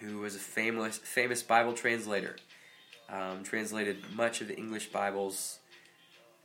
who 0.00 0.18
was 0.18 0.36
a 0.36 0.38
famous, 0.38 0.98
famous 0.98 1.42
Bible 1.42 1.72
translator. 1.72 2.36
Um, 3.08 3.42
translated 3.42 4.04
much 4.14 4.42
of 4.42 4.48
the 4.48 4.56
English 4.58 4.88
Bibles 4.88 5.60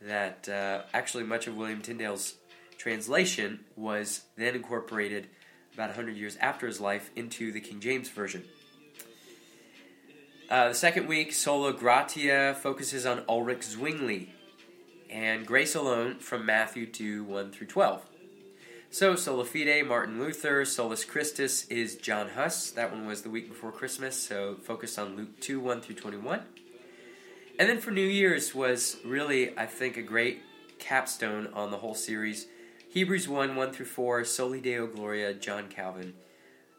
that 0.00 0.48
uh, 0.48 0.84
actually 0.94 1.24
much 1.24 1.46
of 1.46 1.58
William 1.58 1.82
Tyndale's 1.82 2.36
translation 2.78 3.64
was 3.76 4.22
then 4.36 4.54
incorporated 4.54 5.28
about 5.74 5.88
100 5.88 6.16
years 6.16 6.36
after 6.36 6.66
his 6.66 6.80
life 6.80 7.10
into 7.16 7.52
the 7.52 7.60
King 7.60 7.80
James 7.80 8.08
Version. 8.08 8.44
Uh, 10.50 10.68
the 10.68 10.74
second 10.74 11.08
week, 11.08 11.32
Sola 11.32 11.72
Gratia 11.72 12.54
focuses 12.60 13.06
on 13.06 13.24
Ulrich 13.28 13.64
Zwingli 13.64 14.34
and 15.10 15.46
Grace 15.46 15.74
Alone 15.74 16.18
from 16.18 16.44
Matthew 16.44 16.86
2 16.86 17.24
1 17.24 17.52
through 17.52 17.66
12. 17.66 18.02
So, 18.90 19.16
Sola 19.16 19.44
Fide, 19.44 19.86
Martin 19.86 20.20
Luther, 20.20 20.64
Solus 20.64 21.04
Christus 21.04 21.66
is 21.66 21.96
John 21.96 22.28
Huss. 22.28 22.70
That 22.70 22.92
one 22.92 23.06
was 23.06 23.22
the 23.22 23.30
week 23.30 23.48
before 23.48 23.72
Christmas, 23.72 24.16
so 24.16 24.56
focused 24.62 24.98
on 24.98 25.16
Luke 25.16 25.40
2 25.40 25.58
1 25.58 25.80
through 25.80 25.96
21. 25.96 26.42
And 27.58 27.68
then 27.68 27.80
for 27.80 27.90
New 27.90 28.06
Year's 28.06 28.54
was 28.54 28.98
really, 29.04 29.56
I 29.58 29.66
think, 29.66 29.96
a 29.96 30.02
great 30.02 30.42
capstone 30.78 31.48
on 31.54 31.70
the 31.70 31.78
whole 31.78 31.94
series. 31.94 32.46
Hebrews 32.94 33.26
1 33.26 33.56
1 33.56 33.72
through 33.72 33.86
4, 33.86 34.22
Soli 34.22 34.60
Deo 34.60 34.86
Gloria, 34.86 35.34
John 35.34 35.66
Calvin. 35.66 36.14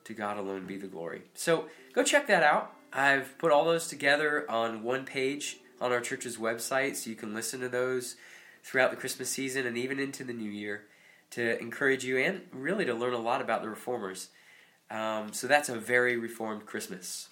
To 0.06 0.14
God 0.14 0.38
alone 0.38 0.66
be 0.66 0.78
the 0.78 0.88
glory. 0.88 1.24
So 1.34 1.66
go 1.92 2.04
check 2.04 2.28
that 2.28 2.42
out. 2.42 2.72
I've 2.94 3.38
put 3.38 3.52
all 3.52 3.66
those 3.66 3.90
together 3.90 4.50
on 4.50 4.82
one 4.82 5.04
page 5.04 5.58
on 5.82 5.92
our 5.92 6.00
church's 6.00 6.38
website 6.38 6.96
so 6.96 7.10
you 7.10 7.18
can 7.18 7.34
listen 7.34 7.60
to 7.60 7.68
those 7.68 8.16
throughout 8.64 8.92
the 8.92 8.96
Christmas 8.96 9.30
season 9.30 9.68
and 9.68 9.78
even 9.78 10.00
into 10.00 10.24
the 10.24 10.32
new 10.32 10.50
year 10.50 10.84
to 11.32 11.60
encourage 11.60 12.06
you 12.06 12.18
and 12.18 12.44
really 12.54 12.86
to 12.86 12.94
learn 12.94 13.14
a 13.14 13.20
lot 13.20 13.42
about 13.42 13.62
the 13.62 13.68
reformers. 13.68 14.30
Um, 14.90 15.34
so 15.34 15.48
that's 15.48 15.68
a 15.68 15.76
very 15.78 16.16
reformed 16.16 16.66
Christmas. 16.66 17.28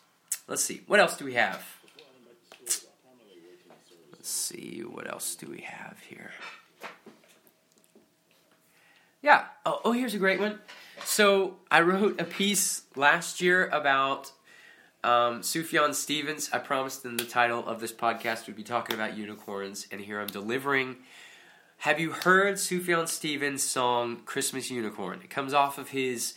Let's 0.45 0.61
see, 0.61 0.81
what 0.87 0.99
else 0.99 1.15
do 1.15 1.23
we 1.23 1.35
have? 1.35 1.63
Let's 4.11 4.29
see, 4.29 4.81
what 4.85 5.09
else 5.09 5.35
do 5.35 5.47
we 5.49 5.61
have 5.61 5.99
here? 6.09 6.31
Yeah. 9.23 9.45
Oh, 9.65 9.79
oh, 9.85 9.91
here's 9.93 10.13
a 10.13 10.17
great 10.17 10.41
one. 10.41 10.59
So 11.05 11.55
I 11.71 11.79
wrote 11.79 12.19
a 12.19 12.25
piece 12.25 12.81
last 12.97 13.39
year 13.39 13.67
about 13.69 14.33
um, 15.01 15.39
Sufjan 15.41 15.95
Stevens. 15.95 16.49
I 16.51 16.59
promised 16.59 17.05
in 17.05 17.15
the 17.15 17.23
title 17.23 17.65
of 17.65 17.79
this 17.79 17.93
podcast 17.93 18.47
we'd 18.47 18.57
be 18.57 18.63
talking 18.63 18.93
about 18.95 19.17
unicorns, 19.17 19.87
and 19.91 20.01
here 20.01 20.19
I'm 20.19 20.27
delivering. 20.27 20.97
Have 21.77 22.01
you 22.01 22.11
heard 22.11 22.55
Sufjan 22.55 23.07
Stevens' 23.07 23.63
song 23.63 24.17
"Christmas 24.25 24.69
Unicorn"? 24.69 25.21
It 25.23 25.29
comes 25.29 25.53
off 25.53 25.77
of 25.77 25.89
his 25.89 26.33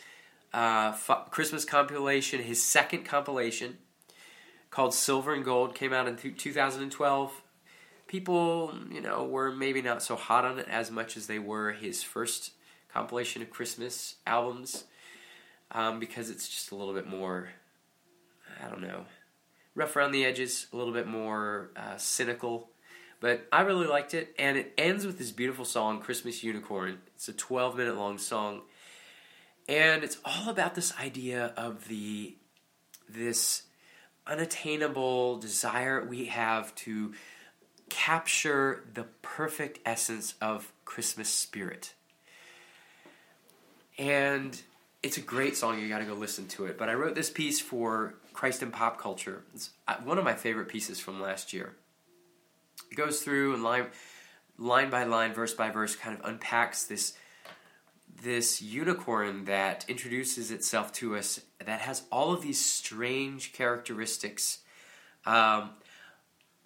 uh, 0.55 0.93
f- 0.95 1.31
Christmas 1.33 1.65
compilation, 1.65 2.41
his 2.41 2.63
second 2.63 3.05
compilation 3.05 3.79
called 4.71 4.95
"Silver 4.95 5.35
and 5.35 5.45
Gold." 5.45 5.75
Came 5.75 5.93
out 5.93 6.07
in 6.07 6.17
2012. 6.17 7.43
People, 8.07 8.75
you 8.93 9.01
know, 9.01 9.25
were 9.25 9.51
maybe 9.51 9.83
not 9.83 10.05
so 10.05 10.15
hot 10.15 10.45
on 10.45 10.61
it 10.61 10.69
as 10.69 10.93
much 10.93 11.17
as 11.17 11.27
they 11.27 11.41
were 11.41 11.73
his 11.73 12.05
first 12.05 12.53
compilation 12.97 13.43
of 13.43 13.51
Christmas 13.51 14.15
albums 14.27 14.85
um, 15.71 16.01
because 16.01 16.31
it's 16.31 16.49
just 16.49 16.71
a 16.71 16.75
little 16.75 16.95
bit 16.95 17.07
more, 17.07 17.51
I 18.65 18.71
don't 18.71 18.81
know, 18.81 19.05
rough 19.75 19.95
around 19.97 20.13
the 20.13 20.25
edges, 20.25 20.67
a 20.73 20.77
little 20.77 20.95
bit 20.95 21.07
more 21.07 21.73
uh, 21.77 21.99
cynical. 21.99 22.71
But 23.21 23.47
I 23.53 23.63
really 23.63 23.87
liked 23.87 24.15
it, 24.15 24.35
and 24.39 24.57
it 24.57 24.73
ends 24.79 25.05
with 25.05 25.19
this 25.19 25.31
beautiful 25.31 25.67
song, 25.67 26.01
Christmas 26.01 26.43
Unicorn. 26.43 26.99
It's 27.15 27.29
a 27.29 27.35
12 27.35 27.77
minute 27.77 27.97
long 27.97 28.17
song, 28.17 28.63
and 29.69 30.03
it's 30.03 30.17
all 30.25 30.49
about 30.49 30.75
this 30.75 30.95
idea 30.99 31.53
of 31.57 31.89
the 31.89 32.37
this 33.09 33.63
unattainable 34.27 35.37
desire 35.39 36.03
we 36.05 36.27
have 36.27 36.75
to 36.77 37.13
capture 37.91 38.85
the 38.95 39.05
perfect 39.21 39.81
essence 39.85 40.35
of 40.41 40.73
Christmas 40.85 41.29
spirit. 41.29 41.93
And 43.99 44.61
it's 45.03 45.17
a 45.17 45.23
great 45.23 45.57
song. 45.57 45.79
You 45.79 45.89
got 45.89 45.99
to 45.99 46.05
go 46.05 46.15
listen 46.15 46.47
to 46.49 46.67
it. 46.67 46.79
But 46.79 46.89
I 46.89 46.95
wrote 46.95 47.15
this 47.15 47.31
piece 47.31 47.61
for 47.61 48.15
Christ 48.33 48.63
and 48.63 48.73
Pop 48.73 49.01
Culture. 49.01 49.43
It's 49.55 49.71
uh, 49.89 49.97
one 50.05 50.19
of 50.19 50.25
my 50.25 50.35
favorite 50.35 50.69
pieces 50.69 51.01
from 51.01 51.21
last 51.21 51.53
year. 51.53 51.75
It 52.91 52.97
goes 52.97 53.23
through 53.23 53.55
and 53.55 53.63
line, 53.63 53.87
line 54.59 54.91
by 54.91 55.05
line, 55.05 55.33
verse 55.33 55.55
by 55.55 55.71
verse, 55.71 55.97
kind 55.97 56.19
of 56.19 56.25
unpacks 56.25 56.85
this 56.85 57.15
this 58.23 58.63
unicorn 58.63 59.45
that 59.45 59.85
introduces 59.89 60.51
itself 60.51 60.91
to 60.91 61.17
us 61.17 61.41
that 61.65 61.81
has 61.81 62.03
all 62.11 62.33
of 62.33 62.41
these 62.41 62.59
strange 62.59 63.53
characteristics. 63.53 64.61
Um, 65.27 65.71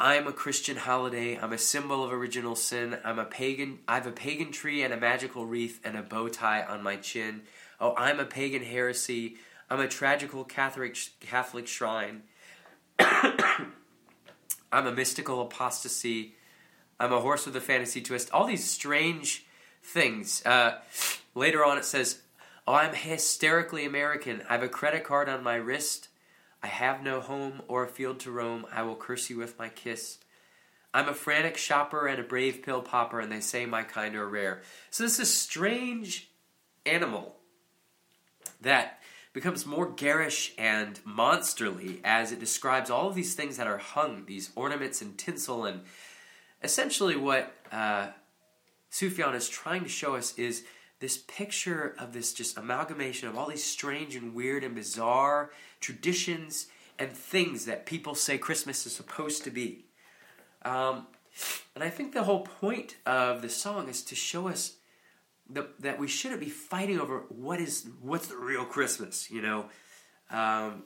I'm 0.03 0.27
a 0.27 0.33
Christian 0.33 0.79
holiday. 0.79 1.39
I'm 1.39 1.53
a 1.53 1.59
symbol 1.59 2.03
of 2.03 2.11
original 2.11 2.57
sin. 2.57 2.97
I'm 3.05 3.19
a 3.19 3.27
pagan. 3.27 3.81
I 3.87 3.97
have 3.97 4.07
a 4.07 4.13
pagan 4.13 4.51
tree 4.51 4.83
and 4.83 4.95
a 4.95 4.97
magical 4.97 5.45
wreath 5.45 5.79
and 5.85 5.95
a 5.95 6.01
bow 6.01 6.29
tie 6.29 6.63
on 6.63 6.83
my 6.83 6.97
chin. 6.97 7.43
Oh, 7.79 7.95
I'm 7.99 8.19
a 8.19 8.25
pagan 8.25 8.63
heresy. 8.63 9.37
I'm 9.69 9.79
a 9.79 9.87
tragical 9.87 10.43
Catholic 10.45 10.97
Catholic 11.21 11.67
shrine. 11.67 12.23
I'm 12.99 13.67
a 14.73 14.91
mystical 14.91 15.43
apostasy. 15.43 16.35
I'm 16.99 17.13
a 17.13 17.21
horse 17.21 17.45
with 17.45 17.57
a 17.57 17.61
fantasy 17.61 18.01
twist. 18.01 18.31
All 18.33 18.47
these 18.47 18.65
strange 18.65 19.45
things. 19.83 20.43
Uh, 20.47 20.79
later 21.35 21.63
on, 21.63 21.77
it 21.77 21.85
says, 21.85 22.23
"Oh, 22.67 22.73
I'm 22.73 22.95
hysterically 22.95 23.85
American. 23.85 24.45
I 24.49 24.55
have 24.55 24.63
a 24.63 24.69
credit 24.69 25.05
card 25.05 25.29
on 25.29 25.45
my 25.45 25.57
wrist." 25.57 26.09
I 26.63 26.67
have 26.67 27.03
no 27.03 27.21
home 27.21 27.63
or 27.69 27.85
a 27.85 27.89
field 27.89 28.21
to 28.21 28.31
roam. 28.31 28.67
I 28.73 28.83
will 28.83 28.97
curse 28.97 29.31
you 29.31 29.39
with 29.39 29.59
my 29.59 29.69
kiss. 29.69 30.19
I'm 30.93 31.09
a 31.09 31.15
frantic 31.15 31.57
shopper 31.57 32.07
and 32.07 32.21
a 32.21 32.25
brave 32.25 32.63
pill 32.63 32.83
popper, 32.83 33.21
and 33.21 33.31
they 33.31 33.41
say 33.41 33.65
my 33.65 33.83
kind 33.83 34.17
are 34.17 34.29
rare. 34.29 34.63
So 34.91 35.05
this 35.05 35.15
is 35.15 35.21
a 35.21 35.27
strange 35.27 36.31
animal 36.85 37.37
that 38.61 39.01
becomes 39.33 39.65
more 39.65 39.89
garish 39.89 40.53
and 40.59 40.99
monsterly 41.05 42.01
as 42.03 42.33
it 42.33 42.41
describes 42.41 42.91
all 42.91 43.09
of 43.09 43.15
these 43.15 43.35
things 43.35 43.57
that 43.57 43.69
are 43.69 43.79
hung, 43.79 44.25
these 44.27 44.51
ornaments 44.57 45.01
and 45.01 45.17
tinsel, 45.17 45.65
and 45.65 45.83
essentially 46.63 47.17
what 47.17 47.55
uh, 47.71 48.09
Sufjan 48.91 49.35
is 49.35 49.49
trying 49.49 49.85
to 49.85 49.89
show 49.89 50.17
us 50.17 50.37
is 50.37 50.65
this 51.01 51.17
picture 51.17 51.95
of 51.99 52.13
this 52.13 52.33
just 52.33 52.57
amalgamation 52.57 53.29
of 53.29 53.37
all 53.37 53.49
these 53.49 53.65
strange 53.65 54.15
and 54.15 54.35
weird 54.35 54.63
and 54.63 54.75
bizarre 54.75 55.51
traditions 55.81 56.67
and 56.99 57.11
things 57.11 57.65
that 57.65 57.87
people 57.87 58.15
say 58.15 58.37
Christmas 58.37 58.87
is 58.87 58.95
supposed 58.95 59.43
to 59.45 59.51
be. 59.51 59.87
Um, 60.63 61.07
and 61.75 61.83
I 61.83 61.89
think 61.89 62.13
the 62.13 62.25
whole 62.25 62.43
point 62.43 62.97
of 63.07 63.41
the 63.41 63.49
song 63.49 63.89
is 63.89 64.03
to 64.05 64.15
show 64.15 64.49
us 64.49 64.77
the, 65.49 65.69
that 65.81 65.99
we 65.99 66.07
shouldn't 66.07 66.41
be 66.41 66.51
fighting 66.51 67.01
over 67.01 67.25
what 67.31 67.61
is 67.61 67.89
what's 68.03 68.27
the 68.27 68.37
real 68.37 68.67
Christmas. 68.67 69.31
You 69.31 69.41
know, 69.41 69.67
um, 70.31 70.85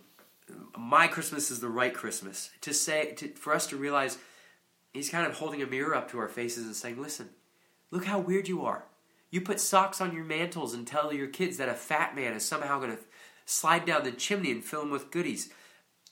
my 0.78 1.09
Christmas 1.09 1.50
is 1.50 1.59
the 1.59 1.68
right 1.68 1.92
Christmas. 1.92 2.50
To 2.61 2.73
say 2.73 3.12
to, 3.14 3.28
for 3.30 3.52
us 3.52 3.66
to 3.68 3.76
realize, 3.76 4.16
he's 4.92 5.11
kind 5.11 5.26
of 5.26 5.35
holding 5.35 5.61
a 5.61 5.66
mirror 5.66 5.94
up 5.94 6.11
to 6.12 6.18
our 6.18 6.28
faces 6.28 6.64
and 6.64 6.76
saying, 6.76 7.02
"Listen, 7.02 7.30
look 7.90 8.04
how 8.04 8.21
weird 8.21 8.47
you 8.47 8.64
are. 8.64 8.85
You 9.34 9.40
put 9.40 9.58
socks 9.58 10.00
on 10.00 10.14
your 10.14 10.22
mantles 10.22 10.74
and 10.74 10.86
tell 10.86 11.12
your 11.12 11.26
kids 11.26 11.56
that 11.56 11.68
a 11.68 11.74
fat 11.74 12.14
man 12.14 12.34
is 12.34 12.44
somehow 12.44 12.78
going 12.78 12.96
to 12.96 13.02
slide 13.46 13.84
down 13.84 14.04
the 14.04 14.12
chimney 14.12 14.52
and 14.52 14.62
fill 14.62 14.82
them 14.82 14.92
with 14.92 15.10
goodies. 15.10 15.50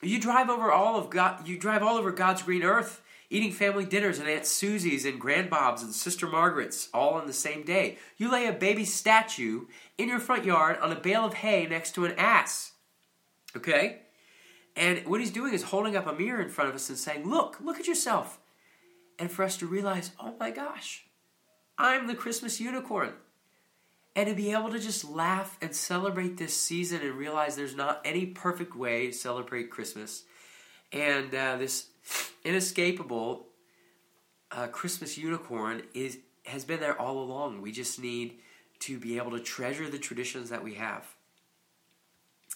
You 0.00 0.19
drive 0.19 0.50
over 0.50 0.73
all 0.73 0.99
of 0.99 1.09
God. 1.09 1.47
You 1.47 1.57
drive 1.57 1.85
all 1.85 1.97
over 1.97 2.11
God's 2.11 2.43
green 2.43 2.64
earth 2.64 3.00
eating 3.31 3.52
family 3.52 3.85
dinners 3.85 4.19
and 4.19 4.29
Aunt 4.29 4.45
Susie's 4.45 5.05
and 5.05 5.21
Grandbob's 5.21 5.85
and 5.85 5.95
Sister 5.95 6.26
Margaret's 6.26 6.88
all 6.93 7.14
on 7.14 7.29
the 7.29 7.33
same 7.33 7.62
day. 7.62 7.97
You 8.17 8.29
lay 8.29 8.49
a 8.49 8.52
baby 8.52 8.85
statue 8.85 9.67
in 9.97 10.09
your 10.09 10.19
front 10.19 10.45
yard 10.45 10.79
on 10.81 10.91
a 10.91 11.00
bale 11.00 11.25
of 11.25 11.35
hay 11.35 11.64
next 11.69 11.93
to 11.93 12.05
an 12.05 12.19
ass. 12.19 12.73
Okay? 13.57 14.00
And 14.75 15.07
what 15.07 15.21
he's 15.21 15.31
doing 15.31 15.55
is 15.55 15.62
holding 15.62 15.95
up 15.95 16.09
a 16.09 16.12
mirror 16.12 16.43
in 16.43 16.49
front 16.49 16.71
of 16.71 16.75
us 16.75 16.88
and 16.88 16.99
saying, 16.99 17.31
Look, 17.31 17.59
look 17.61 17.79
at 17.79 17.87
yourself. 17.87 18.41
And 19.17 19.31
for 19.31 19.45
us 19.45 19.57
to 19.59 19.67
realize, 19.69 20.11
oh 20.19 20.35
my 20.41 20.50
gosh, 20.50 21.05
I'm 21.83 22.07
the 22.07 22.15
Christmas 22.15 22.61
unicorn. 22.61 23.12
And 24.15 24.29
to 24.29 24.35
be 24.35 24.53
able 24.53 24.71
to 24.71 24.79
just 24.79 25.05
laugh 25.05 25.59
and 25.61 25.75
celebrate 25.75 26.37
this 26.37 26.57
season 26.57 27.01
and 27.03 27.15
realize 27.15 27.57
there's 27.57 27.75
not 27.75 28.01
any 28.05 28.25
perfect 28.27 28.77
way 28.77 29.09
to 29.09 29.12
celebrate 29.12 29.69
Christmas. 29.69 30.23
And 30.93 31.35
uh, 31.35 31.57
this 31.57 31.89
inescapable 32.45 33.47
uh, 34.53 34.69
Christmas 34.69 35.19
unicorn 35.19 35.83
is 35.93 36.19
has 36.45 36.65
been 36.65 36.79
there 36.79 37.01
all 37.01 37.19
along. 37.19 37.62
We 37.62 37.73
just 37.73 38.01
need 38.01 38.39
to 38.81 38.99
be 38.99 39.17
able 39.17 39.33
to 39.33 39.41
treasure 39.41 39.89
the 39.89 39.99
traditions 39.99 40.51
that 40.51 40.62
we 40.62 40.75
have. 40.75 41.05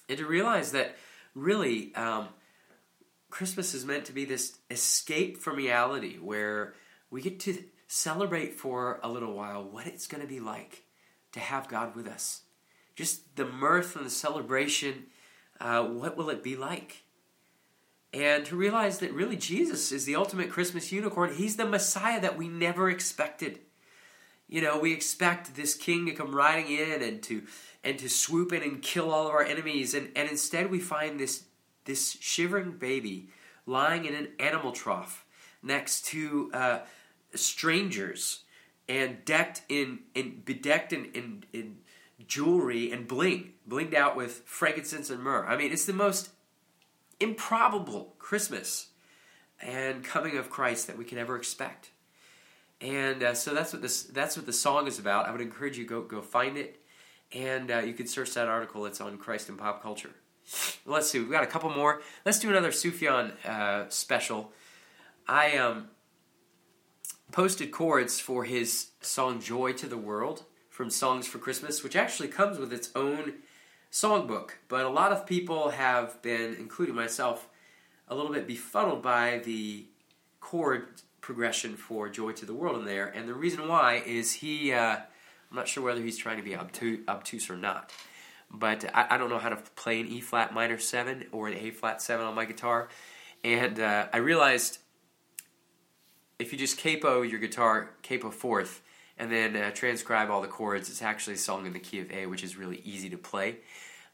And 0.08 0.18
to 0.18 0.26
realize 0.26 0.72
that 0.72 0.96
really, 1.34 1.94
um, 1.94 2.28
Christmas 3.30 3.74
is 3.74 3.84
meant 3.84 4.04
to 4.04 4.12
be 4.12 4.24
this 4.24 4.58
escape 4.70 5.38
from 5.38 5.56
reality 5.56 6.16
where 6.16 6.74
we 7.10 7.22
get 7.22 7.40
to 7.40 7.64
celebrate 7.86 8.54
for 8.54 9.00
a 9.02 9.08
little 9.08 9.34
while 9.34 9.64
what 9.64 9.86
it's 9.86 10.06
going 10.06 10.22
to 10.22 10.28
be 10.28 10.40
like 10.40 10.84
to 11.32 11.40
have 11.40 11.68
God 11.68 11.94
with 11.94 12.06
us. 12.06 12.42
Just 12.94 13.36
the 13.36 13.44
mirth 13.44 13.96
and 13.96 14.06
the 14.06 14.10
celebration, 14.10 15.06
uh, 15.60 15.84
what 15.84 16.16
will 16.16 16.30
it 16.30 16.42
be 16.42 16.56
like? 16.56 17.04
And 18.12 18.46
to 18.46 18.56
realize 18.56 18.98
that 18.98 19.12
really 19.12 19.36
Jesus 19.36 19.92
is 19.92 20.06
the 20.06 20.16
ultimate 20.16 20.50
Christmas 20.50 20.90
unicorn. 20.90 21.34
He's 21.34 21.56
the 21.56 21.66
Messiah 21.66 22.20
that 22.20 22.38
we 22.38 22.48
never 22.48 22.88
expected. 22.88 23.60
You 24.48 24.62
know, 24.62 24.78
we 24.78 24.92
expect 24.92 25.54
this 25.54 25.74
king 25.74 26.06
to 26.06 26.12
come 26.12 26.34
riding 26.34 26.70
in 26.70 27.02
and 27.02 27.22
to 27.24 27.42
and 27.84 27.98
to 27.98 28.08
swoop 28.08 28.52
in 28.52 28.62
and 28.62 28.82
kill 28.82 29.12
all 29.12 29.28
of 29.28 29.32
our 29.32 29.44
enemies, 29.44 29.94
and, 29.94 30.10
and 30.16 30.28
instead 30.28 30.70
we 30.70 30.80
find 30.80 31.20
this 31.20 31.44
this 31.84 32.16
shivering 32.20 32.72
baby 32.72 33.28
lying 33.66 34.04
in 34.06 34.14
an 34.14 34.28
animal 34.38 34.72
trough 34.72 35.24
next 35.62 36.06
to 36.06 36.50
uh, 36.52 36.78
strangers 37.36 38.44
and 38.88 39.24
decked 39.24 39.62
in, 39.68 40.00
in 40.14 40.42
bedecked 40.44 40.92
in, 40.92 41.06
in, 41.06 41.44
in 41.52 41.76
jewelry 42.26 42.92
and 42.92 43.06
bling, 43.06 43.52
blinged 43.68 43.94
out 43.94 44.16
with 44.16 44.42
frankincense 44.44 45.10
and 45.10 45.22
myrrh. 45.22 45.46
I 45.46 45.56
mean, 45.56 45.72
it's 45.72 45.86
the 45.86 45.92
most 45.92 46.30
improbable 47.20 48.14
Christmas 48.18 48.88
and 49.60 50.04
coming 50.04 50.36
of 50.36 50.50
Christ 50.50 50.86
that 50.86 50.98
we 50.98 51.04
can 51.04 51.18
ever 51.18 51.36
expect. 51.36 51.90
And 52.80 53.22
uh, 53.22 53.34
so 53.34 53.54
that's 53.54 53.72
what 53.72 53.80
this 53.80 54.02
that's 54.02 54.36
what 54.36 54.44
the 54.44 54.52
song 54.52 54.86
is 54.86 54.98
about. 54.98 55.26
I 55.26 55.32
would 55.32 55.40
encourage 55.40 55.78
you 55.78 55.86
go 55.86 56.02
go 56.02 56.20
find 56.20 56.58
it, 56.58 56.78
and 57.32 57.70
uh, 57.70 57.78
you 57.78 57.94
can 57.94 58.06
search 58.06 58.34
that 58.34 58.48
article. 58.48 58.84
It's 58.84 59.00
on 59.00 59.16
Christ 59.16 59.48
and 59.48 59.58
pop 59.58 59.82
culture. 59.82 60.10
Let's 60.84 61.10
see, 61.10 61.18
we've 61.18 61.30
got 61.30 61.42
a 61.42 61.46
couple 61.46 61.70
more. 61.70 62.02
Let's 62.24 62.38
do 62.38 62.50
another 62.50 62.70
Sufjan 62.70 63.32
uh, 63.46 63.88
special. 63.88 64.52
I 65.26 65.56
um, 65.56 65.88
posted 67.36 67.70
chords 67.70 68.18
for 68.18 68.44
his 68.44 68.92
song 69.02 69.38
"Joy 69.38 69.74
to 69.74 69.86
the 69.86 69.98
World" 69.98 70.44
from 70.70 70.88
Songs 70.88 71.26
for 71.26 71.36
Christmas, 71.36 71.84
which 71.84 71.94
actually 71.94 72.28
comes 72.28 72.58
with 72.58 72.72
its 72.72 72.90
own 72.96 73.34
songbook. 73.92 74.52
But 74.68 74.86
a 74.86 74.88
lot 74.88 75.12
of 75.12 75.26
people 75.26 75.68
have 75.68 76.22
been, 76.22 76.56
including 76.58 76.94
myself, 76.94 77.50
a 78.08 78.14
little 78.14 78.32
bit 78.32 78.46
befuddled 78.46 79.02
by 79.02 79.42
the 79.44 79.84
chord 80.40 80.86
progression 81.20 81.76
for 81.76 82.08
Joy 82.08 82.32
to 82.32 82.46
the 82.46 82.54
World 82.54 82.78
in 82.78 82.86
there. 82.86 83.08
And 83.08 83.28
the 83.28 83.34
reason 83.34 83.68
why 83.68 84.02
is 84.06 84.32
he, 84.32 84.72
uh, 84.72 84.96
I'm 85.50 85.56
not 85.56 85.68
sure 85.68 85.84
whether 85.84 86.00
he's 86.00 86.16
trying 86.16 86.38
to 86.38 86.42
be 86.42 86.56
obtuse, 86.56 87.50
or 87.50 87.58
not. 87.58 87.92
But 88.50 88.86
I, 88.94 89.08
I, 89.10 89.18
don't 89.18 89.28
know 89.28 89.38
how 89.38 89.50
to 89.50 89.56
play 89.74 90.00
an 90.00 90.06
E 90.06 90.22
flat 90.22 90.54
minor 90.54 90.78
7 90.78 91.26
or 91.32 91.48
an 91.48 91.54
A 91.58 91.70
flat 91.70 92.00
7 92.00 92.24
on 92.24 92.34
my 92.34 92.46
guitar. 92.46 92.88
And 93.44 93.78
uh, 93.78 94.06
I 94.10 94.16
realized 94.16 94.78
if 96.38 96.52
you 96.52 96.58
just 96.58 96.78
capo 96.78 97.22
your 97.22 97.40
guitar, 97.40 97.90
capo 98.02 98.30
fourth, 98.30 98.82
and 99.18 99.30
then 99.32 99.56
uh, 99.56 99.70
transcribe 99.70 100.30
all 100.30 100.42
the 100.42 100.48
chords, 100.48 100.88
it's 100.88 101.02
actually 101.02 101.34
a 101.34 101.38
song 101.38 101.66
in 101.66 101.72
the 101.72 101.78
key 101.78 102.00
of 102.00 102.10
A, 102.10 102.26
which 102.26 102.44
is 102.44 102.56
really 102.56 102.82
easy 102.84 103.08
to 103.10 103.16
play. 103.16 103.56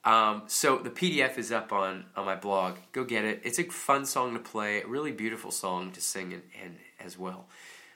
Um, 0.04 0.42
so 0.46 0.78
the 0.78 0.90
PDF 0.90 1.38
is 1.38 1.52
up 1.52 1.72
on, 1.72 2.06
on 2.16 2.24
my 2.24 2.34
blog. 2.34 2.76
Go 2.92 3.04
get 3.04 3.24
it. 3.24 3.40
It's 3.44 3.58
a 3.58 3.64
fun 3.64 4.04
song 4.04 4.34
to 4.34 4.40
play, 4.40 4.82
a 4.82 4.86
really 4.86 5.12
beautiful 5.12 5.50
song 5.50 5.92
to 5.92 6.00
sing 6.00 6.32
and, 6.32 6.42
and 6.62 6.76
as 7.04 7.18
well. 7.18 7.46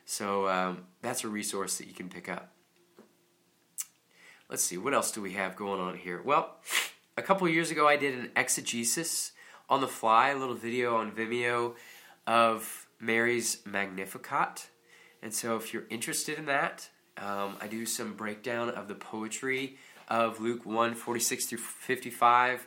So 0.04 0.48
um, 0.48 0.84
that's 1.02 1.24
a 1.24 1.28
resource 1.28 1.78
that 1.78 1.88
you 1.88 1.94
can 1.94 2.08
pick 2.08 2.28
up. 2.28 2.52
Let's 4.48 4.62
see, 4.62 4.78
what 4.78 4.94
else 4.94 5.10
do 5.10 5.20
we 5.20 5.32
have 5.32 5.56
going 5.56 5.80
on 5.80 5.96
here? 5.96 6.22
Well, 6.24 6.54
a 7.16 7.22
couple 7.22 7.48
years 7.48 7.72
ago 7.72 7.88
I 7.88 7.96
did 7.96 8.16
an 8.16 8.30
exegesis 8.36 9.32
on 9.68 9.80
the 9.80 9.88
fly, 9.88 10.28
a 10.28 10.36
little 10.36 10.54
video 10.54 10.96
on 10.96 11.10
Vimeo 11.10 11.74
of 12.28 12.85
Mary's 13.00 13.58
Magnificat. 13.64 14.68
And 15.22 15.32
so 15.32 15.56
if 15.56 15.72
you're 15.72 15.86
interested 15.90 16.38
in 16.38 16.46
that, 16.46 16.88
um, 17.18 17.56
I 17.60 17.66
do 17.66 17.86
some 17.86 18.14
breakdown 18.14 18.70
of 18.70 18.88
the 18.88 18.94
poetry 18.94 19.76
of 20.08 20.40
Luke 20.40 20.64
1 20.64 20.94
46 20.94 21.46
through 21.46 21.58
55. 21.58 22.66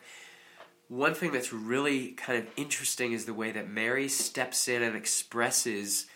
One 0.88 1.14
thing 1.14 1.32
that's 1.32 1.54
really 1.54 2.12
kind 2.12 2.40
of 2.40 2.48
interesting 2.58 3.12
is 3.12 3.26
the 3.26 3.34
way 3.34 3.52
that 3.52 3.70
Mary 3.70 4.08
steps 4.10 4.68
in 4.68 4.82
and 4.82 4.96
expresses 4.96 6.08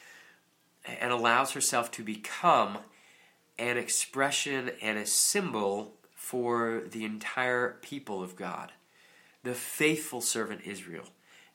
and 0.85 1.11
allows 1.11 1.51
herself 1.51 1.91
to 1.91 2.03
become 2.03 2.79
an 3.59 3.77
expression 3.77 4.71
and 4.81 4.97
a 4.97 5.05
symbol 5.05 5.93
for 6.15 6.83
the 6.89 7.05
entire 7.05 7.77
people 7.81 8.23
of 8.23 8.35
God, 8.35 8.71
the 9.43 9.53
faithful 9.53 10.21
servant 10.21 10.61
Israel, 10.65 11.05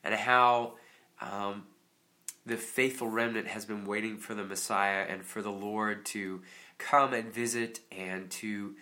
and 0.03 0.13
how 0.13 0.75
um, 1.19 1.65
the 2.49 2.57
faithful 2.57 3.07
remnant 3.07 3.47
has 3.47 3.65
been 3.65 3.85
waiting 3.85 4.17
for 4.17 4.33
the 4.33 4.43
Messiah 4.43 5.05
and 5.07 5.23
for 5.23 5.41
the 5.41 5.51
Lord 5.51 6.05
to 6.07 6.41
come 6.77 7.13
and 7.13 7.33
visit 7.33 7.79
and 7.91 8.29
to 8.31 8.75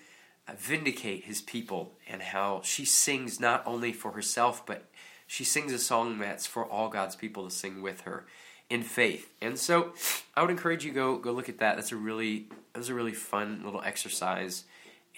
uh, 0.48 0.54
vindicate 0.58 1.26
his 1.26 1.42
people, 1.42 1.94
and 2.10 2.22
how 2.22 2.62
she 2.64 2.86
sings 2.86 3.40
not 3.40 3.62
only 3.66 3.92
for 3.92 4.14
herself, 4.14 4.66
but 4.66 4.86
she 5.28 5.44
sings 5.44 5.74
a 5.74 5.80
song 5.80 6.18
that's 6.20 6.48
for 6.48 6.66
all 6.66 6.90
God's 6.90 7.16
people 7.16 7.44
to 7.44 7.54
sing 7.54 7.82
with 7.82 8.02
her 8.02 8.26
in 8.70 8.82
faith. 8.84 9.34
And 9.42 9.60
so 9.60 9.94
I 10.36 10.42
would 10.42 10.52
encourage 10.52 10.86
you 10.86 10.94
go 10.94 11.18
go 11.18 11.32
look 11.32 11.50
at 11.50 11.60
that. 11.60 11.76
That's 11.76 11.92
a 11.92 11.98
really 11.98 12.48
that's 12.74 12.90
a 12.90 12.94
really 12.94 13.14
fun 13.14 13.62
little 13.64 13.82
exercise, 13.82 14.64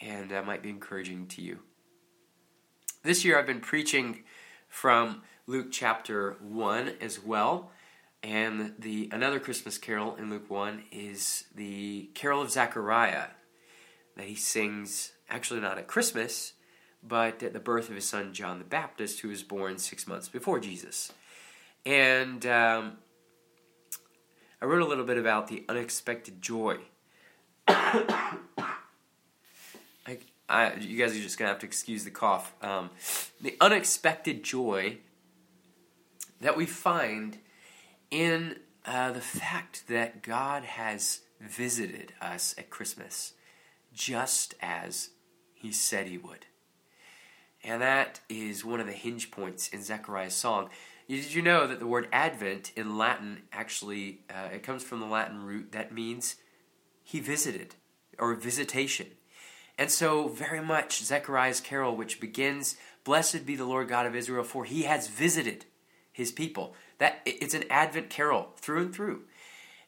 and 0.02 0.32
that 0.32 0.46
might 0.46 0.64
be 0.64 0.70
encouraging 0.70 1.28
to 1.28 1.42
you. 1.42 1.60
This 3.04 3.24
year 3.24 3.38
I've 3.38 3.48
been 3.48 3.62
preaching 3.62 4.24
from 4.68 5.22
Luke 5.46 5.68
chapter 5.72 6.38
one 6.42 6.94
as 7.02 7.24
well. 7.24 7.72
And 8.22 8.74
the 8.78 9.10
another 9.12 9.40
Christmas 9.40 9.78
carol 9.78 10.16
in 10.16 10.30
Luke 10.30 10.50
1 10.50 10.84
is 10.92 11.46
the 11.56 12.10
Carol 12.14 12.42
of 12.42 12.52
Zechariah 12.52 13.28
that 14.18 14.26
he 14.26 14.36
sings 14.36 15.14
actually 15.30 15.62
not 15.62 15.78
at 15.78 15.88
Christmas, 15.88 16.54
but 17.02 17.42
at 17.42 17.54
the 17.54 17.60
birth 17.60 17.88
of 17.88 17.96
his 17.96 18.06
son 18.06 18.34
John 18.34 18.60
the 18.60 18.66
Baptist, 18.66 19.22
who 19.22 19.30
was 19.30 19.42
born 19.44 19.78
six 19.78 20.06
months 20.06 20.28
before 20.28 20.60
Jesus. 20.60 21.14
And 21.86 22.46
um, 22.46 22.98
I 24.62 24.66
wrote 24.66 24.82
a 24.82 24.86
little 24.86 25.06
bit 25.06 25.18
about 25.18 25.48
the 25.48 25.64
unexpected 25.70 26.42
joy. 26.42 26.80
I, 27.68 28.18
I, 30.50 30.74
you 30.76 30.98
guys 30.98 31.16
are 31.16 31.22
just 31.22 31.38
gonna 31.38 31.50
have 31.50 31.60
to 31.60 31.66
excuse 31.66 32.04
the 32.04 32.12
cough. 32.12 32.54
Um, 32.62 32.90
the 33.40 33.56
unexpected 33.62 34.44
joy 34.44 34.98
that 36.42 36.58
we 36.58 36.66
find 36.66 37.38
in 38.12 38.58
uh, 38.86 39.12
the 39.12 39.22
fact 39.22 39.88
that 39.88 40.24
God 40.24 40.64
has 40.64 41.22
visited 41.40 42.14
us 42.22 42.56
at 42.58 42.70
Christmas 42.70 43.34
just 43.94 44.56
as 44.62 45.10
He 45.54 45.72
said 45.72 46.08
He 46.08 46.18
would. 46.18 46.46
And 47.64 47.82
that 47.82 48.22
is 48.30 48.64
one 48.64 48.80
of 48.80 48.88
the 48.88 48.94
hinge 48.94 49.32
points 49.32 49.68
in 49.70 49.84
Zechariah's 49.84 50.34
song. 50.34 50.70
Did 51.08 51.34
you 51.34 51.42
know 51.42 51.68
that 51.68 51.80
the 51.80 51.88
word 51.88 52.08
Advent 52.12 52.72
in 52.76 52.98
Latin 52.98 53.42
actually 53.52 54.22
uh, 54.30 54.50
it 54.54 54.64
comes 54.64 54.84
from 54.84 55.00
the 55.00 55.08
Latin 55.08 55.44
root 55.44 55.72
that 55.72 55.94
means 55.94 56.36
he 57.04 57.20
visited 57.20 57.76
or 58.18 58.36
visitation. 58.36 59.08
And 59.78 59.90
so 59.90 60.28
very 60.28 60.62
much 60.62 61.02
Zechariah's 61.04 61.62
carol 61.62 61.96
which 61.96 62.20
begins 62.20 62.76
blessed 63.04 63.46
be 63.46 63.56
the 63.56 63.66
Lord 63.66 63.90
God 63.90 64.06
of 64.06 64.16
Israel 64.16 64.44
for 64.44 64.66
he 64.66 64.84
has 64.84 65.08
visited 65.08 65.66
his 66.12 66.32
people. 66.32 66.76
That 66.98 67.22
it's 67.26 67.54
an 67.54 67.66
Advent 67.70 68.10
carol 68.10 68.50
through 68.58 68.82
and 68.82 68.96
through. 68.96 69.22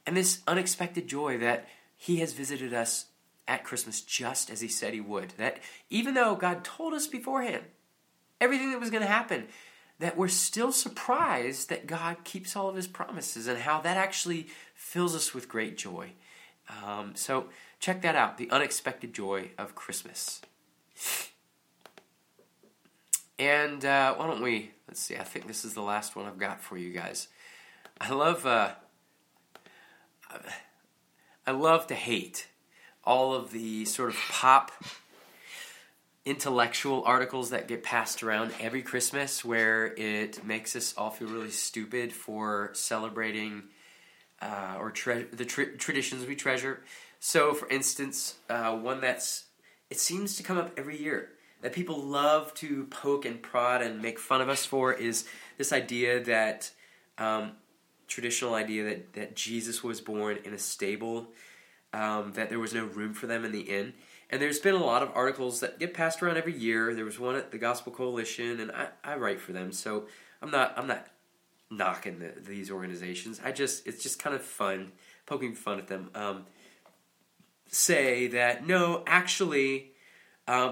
And 0.06 0.18
this 0.18 0.42
unexpected 0.48 1.08
joy 1.08 1.38
that 1.40 1.68
he 1.96 2.18
has 2.18 2.34
visited 2.34 2.74
us 2.74 3.06
at 3.48 3.64
Christmas 3.64 4.02
just 4.02 4.50
as 4.50 4.62
he 4.62 4.68
said 4.68 4.94
he 4.94 5.02
would. 5.02 5.34
That 5.38 5.60
even 5.90 6.14
though 6.14 6.36
God 6.36 6.64
told 6.64 6.94
us 6.94 7.08
beforehand 7.08 7.64
everything 8.40 8.72
that 8.72 8.80
was 8.80 8.90
going 8.90 9.04
to 9.04 9.08
happen, 9.08 9.48
that 10.00 10.18
we're 10.18 10.28
still 10.28 10.72
surprised 10.72 11.70
that 11.70 11.86
God 11.86 12.24
keeps 12.24 12.56
all 12.56 12.68
of 12.68 12.76
his 12.76 12.88
promises 12.88 13.48
and 13.48 13.60
how 13.60 13.82
that 13.82 13.98
actually 13.98 14.48
fills 14.74 15.16
us 15.16 15.34
with 15.34 15.48
great 15.48 15.78
joy. 15.78 16.14
Um, 16.84 17.12
so 17.16 17.46
check 17.80 18.02
that 18.02 18.16
out 18.16 18.38
the 18.38 18.50
unexpected 18.50 19.14
joy 19.14 19.52
of 19.58 19.76
Christmas. 19.76 20.42
And 23.42 23.84
uh, 23.84 24.14
why 24.14 24.28
don't 24.28 24.44
we, 24.44 24.70
let's 24.88 25.02
see, 25.02 25.18
I 25.18 25.24
think 25.24 25.48
this 25.48 25.66
is 25.66 25.74
the 25.74 25.82
last 25.82 26.16
one 26.16 26.28
I've 26.28 26.38
got 26.38 26.62
for 26.62 26.78
you 26.78 26.94
guys. 26.94 27.28
I 28.00 28.12
love, 28.14 28.46
uh, 28.46 28.74
I 31.48 31.52
love 31.52 31.88
to 31.88 31.96
hate 31.96 32.48
all 33.04 33.34
of 33.34 33.52
the 33.52 33.86
sort 33.86 34.10
of 34.10 34.16
pop 34.30 34.72
intellectual 36.24 37.04
articles 37.04 37.50
that 37.50 37.68
get 37.68 37.82
passed 37.82 38.22
around 38.22 38.52
every 38.60 38.84
Christmas 38.84 39.44
where 39.44 39.88
it 39.88 40.46
makes 40.46 40.76
us 40.76 40.94
all 40.96 41.10
feel 41.10 41.30
really 41.30 41.50
stupid 41.50 42.14
for 42.14 42.70
celebrating 42.74 43.64
uh, 44.40 44.76
or 44.78 44.92
tre- 44.92 45.26
the 45.34 45.46
tra- 45.46 45.76
traditions 45.78 46.28
we 46.28 46.36
treasure. 46.36 46.82
So, 47.20 47.56
for 47.56 47.68
instance, 47.70 48.36
uh, 48.52 48.76
one 48.76 49.02
that's 49.02 49.46
it 49.90 50.00
seems 50.00 50.36
to 50.36 50.44
come 50.44 50.60
up 50.60 50.74
every 50.78 51.02
year 51.02 51.30
that 51.62 51.74
people 51.74 52.02
love 52.02 52.54
to 52.56 52.86
poke 52.86 53.26
and 53.26 53.42
prod 53.42 53.82
and 53.82 54.02
make 54.02 54.20
fun 54.20 54.42
of 54.42 54.50
us 54.50 54.66
for 54.66 54.94
is 54.94 55.26
this 55.58 55.72
idea 55.72 56.24
that 56.24 56.72
um, 57.18 57.54
traditional 58.08 58.54
idea 58.54 58.84
that 58.84 59.14
that 59.14 59.36
Jesus 59.36 59.84
was 59.84 60.02
born 60.02 60.40
in 60.44 60.54
a 60.54 60.60
stable, 60.60 61.28
um, 61.94 62.34
that 62.34 62.50
there 62.50 62.60
was 62.60 62.74
no 62.74 62.86
room 62.86 63.14
for 63.14 63.28
them 63.28 63.46
in 63.46 63.52
the 63.52 63.62
inn. 63.62 63.94
And 64.30 64.42
there's 64.42 64.60
been 64.60 64.76
a 64.76 64.84
lot 64.84 65.04
of 65.04 65.12
articles 65.14 65.60
that 65.60 65.78
get 65.78 65.94
passed 65.94 66.24
around 66.24 66.38
every 66.38 66.58
year. 66.58 66.96
There 66.96 67.04
was 67.04 67.20
one 67.20 67.36
at 67.36 67.52
the 67.52 67.58
Gospel 67.58 67.92
Coalition, 67.92 68.62
and 68.62 68.72
I, 68.72 68.88
I 69.04 69.16
write 69.16 69.42
for 69.42 69.52
them, 69.52 69.72
so 69.72 70.06
I'm 70.42 70.52
not 70.52 70.74
I'm 70.78 70.88
not 70.88 71.08
knocking 71.70 72.20
the, 72.20 72.34
these 72.42 72.72
organizations. 72.72 73.40
I 73.44 73.52
just 73.52 73.88
it's 73.88 74.04
just 74.04 74.20
kind 74.20 74.36
of 74.36 74.42
fun 74.42 74.92
poking 75.26 75.54
fun 75.54 75.80
at 75.80 75.88
them. 75.88 76.10
Um, 76.16 76.46
say 77.68 78.28
that 78.28 78.68
no, 78.68 79.04
actually, 79.08 79.91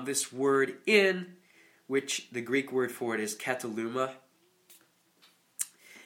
this 0.05 0.32
word 0.32 0.77
"inn," 0.86 1.36
which 1.88 2.29
the 2.32 2.41
Greek 2.41 2.71
word 2.71 2.91
for 2.91 3.15
it 3.15 3.21
is 3.21 3.36
kataluma, 3.36 4.12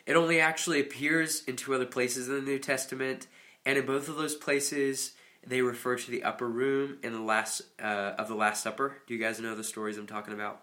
it 0.06 0.16
only 0.16 0.40
actually 0.40 0.82
appears 0.82 1.44
in 1.46 1.56
two 1.56 1.74
other 1.74 1.86
places 1.86 2.28
in 2.28 2.36
the 2.36 2.42
New 2.42 2.60
Testament, 2.60 3.28
and 3.66 3.78
in 3.78 3.86
both 3.86 4.10
of 4.10 4.18
those 4.18 4.36
places 4.36 5.14
they 5.46 5.62
refer 5.62 5.98
to 5.98 6.12
the 6.12 6.24
upper 6.24 6.48
room 6.48 6.98
inn 7.04 7.12
the 7.14 7.22
last 7.22 7.62
uh, 7.82 8.14
of 8.18 8.28
the 8.28 8.36
Last 8.36 8.64
Supper. 8.64 8.98
Do 9.08 9.14
you 9.14 9.20
guys 9.20 9.40
know 9.40 9.56
the 9.56 9.64
stories 9.64 9.98
I'm 9.98 10.08
talking 10.08 10.34
about? 10.34 10.62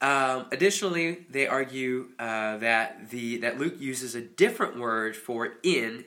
Um, 0.00 0.46
additionally, 0.50 1.26
they 1.30 1.46
argue 1.46 2.08
uh, 2.18 2.56
that 2.58 3.10
the 3.10 3.38
that 3.38 3.58
Luke 3.58 3.76
uses 3.78 4.16
a 4.16 4.20
different 4.20 4.78
word 4.78 5.16
for 5.16 5.54
"in" 5.62 6.04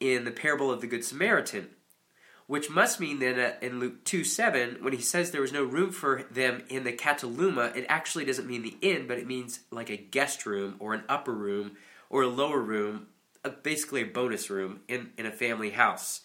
in 0.00 0.24
the 0.24 0.30
parable 0.30 0.70
of 0.70 0.80
the 0.80 0.86
Good 0.86 1.04
Samaritan, 1.04 1.68
which 2.48 2.68
must 2.68 2.98
mean 2.98 3.20
that 3.20 3.38
uh, 3.38 3.64
in 3.64 3.78
Luke 3.78 4.02
two 4.02 4.24
seven, 4.24 4.78
when 4.80 4.92
he 4.92 5.00
says 5.00 5.30
there 5.30 5.40
was 5.40 5.52
no 5.52 5.62
room 5.62 5.92
for 5.92 6.24
them 6.30 6.64
in 6.68 6.82
the 6.82 6.92
kataluma, 6.92 7.76
it 7.76 7.86
actually 7.88 8.24
doesn't 8.24 8.48
mean 8.48 8.62
the 8.62 8.76
inn, 8.80 9.06
but 9.06 9.18
it 9.18 9.26
means 9.28 9.60
like 9.70 9.90
a 9.90 9.96
guest 9.96 10.44
room 10.46 10.74
or 10.80 10.94
an 10.94 11.04
upper 11.08 11.32
room 11.32 11.76
or 12.10 12.22
a 12.22 12.26
lower 12.28 12.60
room 12.60 13.06
basically 13.62 14.02
a 14.02 14.06
bonus 14.06 14.50
room 14.50 14.80
in, 14.88 15.10
in 15.16 15.26
a 15.26 15.30
family 15.30 15.70
house. 15.70 16.22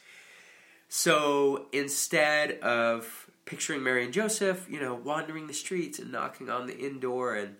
So 0.90 1.68
instead 1.72 2.60
of 2.60 3.28
picturing 3.46 3.84
Mary 3.84 4.04
and 4.04 4.14
Joseph, 4.14 4.68
you 4.70 4.80
know, 4.80 4.94
wandering 4.94 5.48
the 5.48 5.54
streets 5.54 6.00
and 6.00 6.12
knocking 6.12 6.50
on 6.50 6.68
the 6.68 6.78
inn 6.78 7.00
door 7.00 7.36
and 7.36 7.56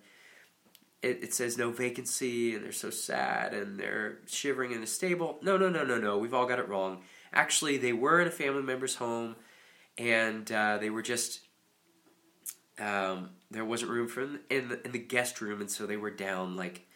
it, 1.02 1.24
it 1.24 1.34
says 1.34 1.58
no 1.58 1.72
vacancy 1.72 2.56
and 2.56 2.64
they're 2.64 2.72
so 2.72 2.90
sad 2.90 3.54
and 3.54 3.80
they're 3.80 4.20
shivering 4.26 4.72
in 4.72 4.82
the 4.82 4.88
stable. 4.88 5.40
No, 5.42 5.58
no, 5.58 5.70
no, 5.70 5.84
no, 5.84 5.98
no. 5.98 6.18
We've 6.18 6.34
all 6.34 6.46
got 6.46 6.60
it 6.60 6.68
wrong. 6.70 7.02
Actually, 7.34 7.78
they 7.78 7.94
were 7.94 8.22
in 8.22 8.28
a 8.28 8.32
family 8.32 8.62
member's 8.62 8.96
home 8.96 9.36
and 9.98 10.52
uh, 10.52 10.78
they 10.78 10.90
were 10.90 11.02
just 11.02 11.42
um, 12.80 13.30
there 13.52 13.66
wasn't 13.66 13.92
room 13.92 14.08
for 14.08 14.26
them 14.26 14.40
in 14.50 14.70
the, 14.70 14.86
in 14.86 14.92
the 14.92 15.00
guest 15.00 15.42
room, 15.42 15.62
and 15.62 15.70
so 15.70 15.86
they 15.86 15.98
were 15.98 16.10
down 16.10 16.56
like 16.56 16.88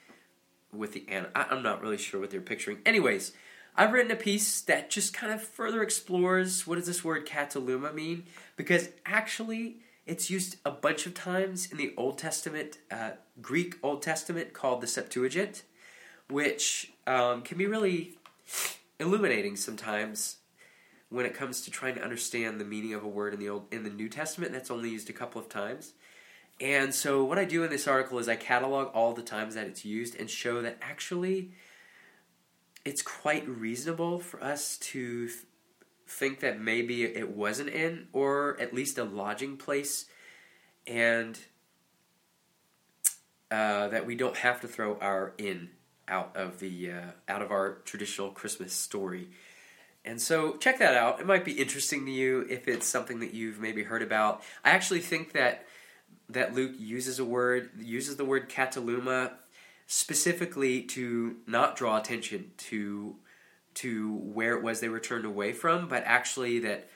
with 0.74 0.94
the 0.94 1.06
an 1.10 1.28
I, 1.36 1.48
I'm 1.52 1.64
not 1.64 1.82
really 1.82 1.98
sure 1.98 2.20
what 2.20 2.32
they're 2.32 2.42
picturing. 2.42 2.80
Anyways, 2.86 3.34
I've 3.76 3.94
written 3.94 4.12
a 4.12 4.16
piece 4.16 4.62
that 4.62 4.90
just 4.90 5.14
kind 5.14 5.32
of 5.32 5.42
further 5.42 5.84
explores 5.84 6.66
what 6.66 6.76
does 6.76 6.88
this 6.88 7.04
word 7.04 7.28
kataluma 7.28 7.94
mean 7.94 8.24
because 8.56 8.90
actually 9.06 9.78
it's 10.08 10.30
used 10.30 10.58
a 10.66 10.72
bunch 10.72 11.06
of 11.06 11.14
times 11.14 11.70
in 11.72 11.78
the 11.78 11.94
Old 11.98 12.18
Testament, 12.18 12.78
uh, 12.90 13.12
Greek 13.42 13.76
Old 13.84 14.02
Testament 14.02 14.54
called 14.54 14.82
the 14.82 14.88
Septuagint, 14.88 15.64
which 16.30 16.94
um, 17.06 17.42
can 17.42 17.58
be 17.58 17.68
really 17.68 18.18
illuminating 19.00 19.56
sometimes 19.56 20.38
when 21.10 21.26
it 21.26 21.34
comes 21.34 21.62
to 21.62 21.72
trying 21.72 21.96
to 21.96 22.04
understand 22.04 22.60
the 22.60 22.66
meaning 22.66 22.94
of 22.94 23.04
a 23.04 23.08
word 23.08 23.34
in 23.34 23.40
the 23.40 23.50
old 23.50 23.66
in 23.72 23.84
the 23.84 23.90
New 23.90 24.10
Testament. 24.10 24.52
That's 24.52 24.72
only 24.72 24.90
used 24.90 25.10
a 25.10 25.14
couple 25.14 25.40
of 25.40 25.50
times. 25.50 25.94
And 26.60 26.94
so, 26.94 27.24
what 27.24 27.38
I 27.38 27.46
do 27.46 27.64
in 27.64 27.70
this 27.70 27.88
article 27.88 28.20
is 28.20 28.28
I 28.28 28.36
catalog 28.36 28.88
all 28.94 29.14
the 29.14 29.22
times 29.22 29.56
that 29.56 29.68
it's 29.68 29.86
used 29.86 30.16
and 30.20 30.30
show 30.30 30.62
that 30.62 30.78
actually 30.82 31.52
it's 32.84 33.02
quite 33.02 33.48
reasonable 33.48 34.20
for 34.20 34.44
us 34.44 34.78
to 34.78 35.28
th- 35.28 35.40
think 36.08 36.40
that 36.40 36.60
maybe 36.60 37.04
it 37.04 37.30
was 37.30 37.60
not 37.60 37.68
in, 37.70 38.08
or 38.12 38.58
at 38.60 38.74
least 38.74 38.98
a 38.98 39.04
lodging 39.04 39.58
place, 39.58 40.06
and 40.88 41.38
uh, 43.52 43.90
that 43.90 44.06
we 44.06 44.16
don't 44.16 44.38
have 44.38 44.62
to 44.62 44.68
throw 44.68 44.98
our 45.00 45.34
inn 45.38 45.70
out 46.08 46.36
of 46.36 46.60
the 46.60 46.92
uh, 46.92 47.12
out 47.28 47.42
of 47.42 47.52
our 47.52 47.76
traditional 47.86 48.30
Christmas 48.30 48.74
story. 48.74 49.30
And 50.06 50.22
so 50.22 50.56
check 50.58 50.80
that 50.80 50.96
out. 50.96 51.20
It 51.20 51.28
might 51.28 51.44
be 51.44 51.52
interesting 51.52 52.06
to 52.06 52.12
you 52.12 52.46
if 52.50 52.68
it's 52.68 52.88
something 52.88 53.20
that 53.20 53.34
you've 53.34 53.60
maybe 53.60 53.84
heard 53.84 54.02
about. 54.02 54.42
I 54.64 54.70
actually 54.70 55.02
think 55.02 55.34
that 55.34 55.66
that 56.30 56.54
Luke 56.54 56.74
uses 56.78 57.20
a 57.20 57.26
word 57.26 57.72
uses 57.78 58.16
the 58.16 58.26
word 58.26 58.50
kataluma 58.50 59.32
specifically 59.88 60.82
to 60.84 61.38
not 61.46 61.76
draw 61.76 61.98
attention 61.98 62.52
to 62.58 63.16
to 63.76 64.16
where 64.16 64.58
it 64.58 64.64
was 64.64 64.80
they 64.80 64.90
were 64.90 65.00
turned 65.00 65.26
away 65.26 65.52
from, 65.52 65.88
but 65.88 66.04
actually 66.06 66.60
that 66.60 66.90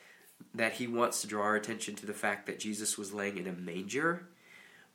that 0.53 0.73
he 0.73 0.87
wants 0.87 1.21
to 1.21 1.27
draw 1.27 1.43
our 1.43 1.55
attention 1.55 1.95
to 1.95 2.05
the 2.05 2.13
fact 2.13 2.45
that 2.47 2.59
Jesus 2.59 2.97
was 2.97 3.13
laying 3.13 3.37
in 3.37 3.47
a 3.47 3.53
manger, 3.53 4.27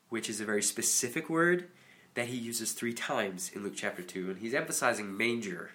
which 0.08 0.28
is 0.28 0.40
a 0.40 0.44
very 0.44 0.62
specific 0.62 1.30
word 1.30 1.68
that 2.16 2.28
he 2.28 2.36
uses 2.36 2.72
three 2.72 2.94
times 2.94 3.52
in 3.54 3.62
Luke 3.62 3.74
chapter 3.76 4.02
2, 4.02 4.30
and 4.30 4.38
he's 4.38 4.54
emphasizing 4.54 5.16
manger 5.16 5.70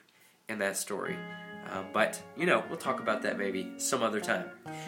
in 0.50 0.58
that 0.58 0.76
story. 0.76 1.16
Uh, 1.72 1.84
but, 1.94 2.22
you 2.36 2.48
know, 2.48 2.64
we'll 2.68 2.80
talk 2.80 3.00
about 3.00 3.22
that 3.22 3.38
maybe 3.38 3.72
some 3.78 4.02
other 4.02 4.20
time. 4.20 4.46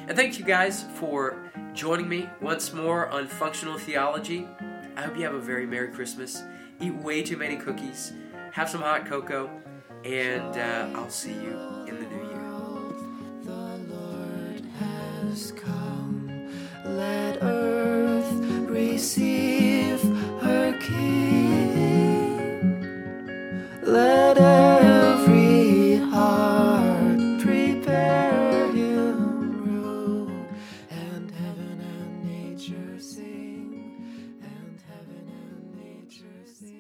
And 0.08 0.18
thank 0.18 0.38
you 0.38 0.44
guys 0.44 0.84
for 0.96 1.52
joining 1.74 2.10
me 2.10 2.28
once 2.42 2.74
more 2.74 3.08
on 3.10 3.28
Functional 3.28 3.78
Theology. 3.78 4.48
I 4.98 5.04
hope 5.04 5.16
you 5.16 5.24
have 5.24 5.36
a 5.36 5.40
very 5.40 5.68
Merry 5.68 5.90
Christmas. 5.90 6.42
Eat 6.82 6.96
way 6.96 7.22
too 7.22 7.38
many 7.38 7.56
cookies, 7.56 8.12
have 8.52 8.68
some 8.68 8.82
hot 8.82 9.06
cocoa, 9.06 9.50
and 10.04 10.58
uh, 10.58 11.00
I'll 11.00 11.10
see 11.10 11.34
you 11.34 11.58
in 11.88 12.00
the 12.00 12.08
new 12.08 12.24
year. 12.30 12.44
The 13.44 13.94
Lord 13.94 14.66
has 14.80 15.52
come. 15.52 16.52
Let 16.84 17.38
earth 17.44 18.70
receive 18.70 19.33
Let 23.94 24.40
every 24.40 24.63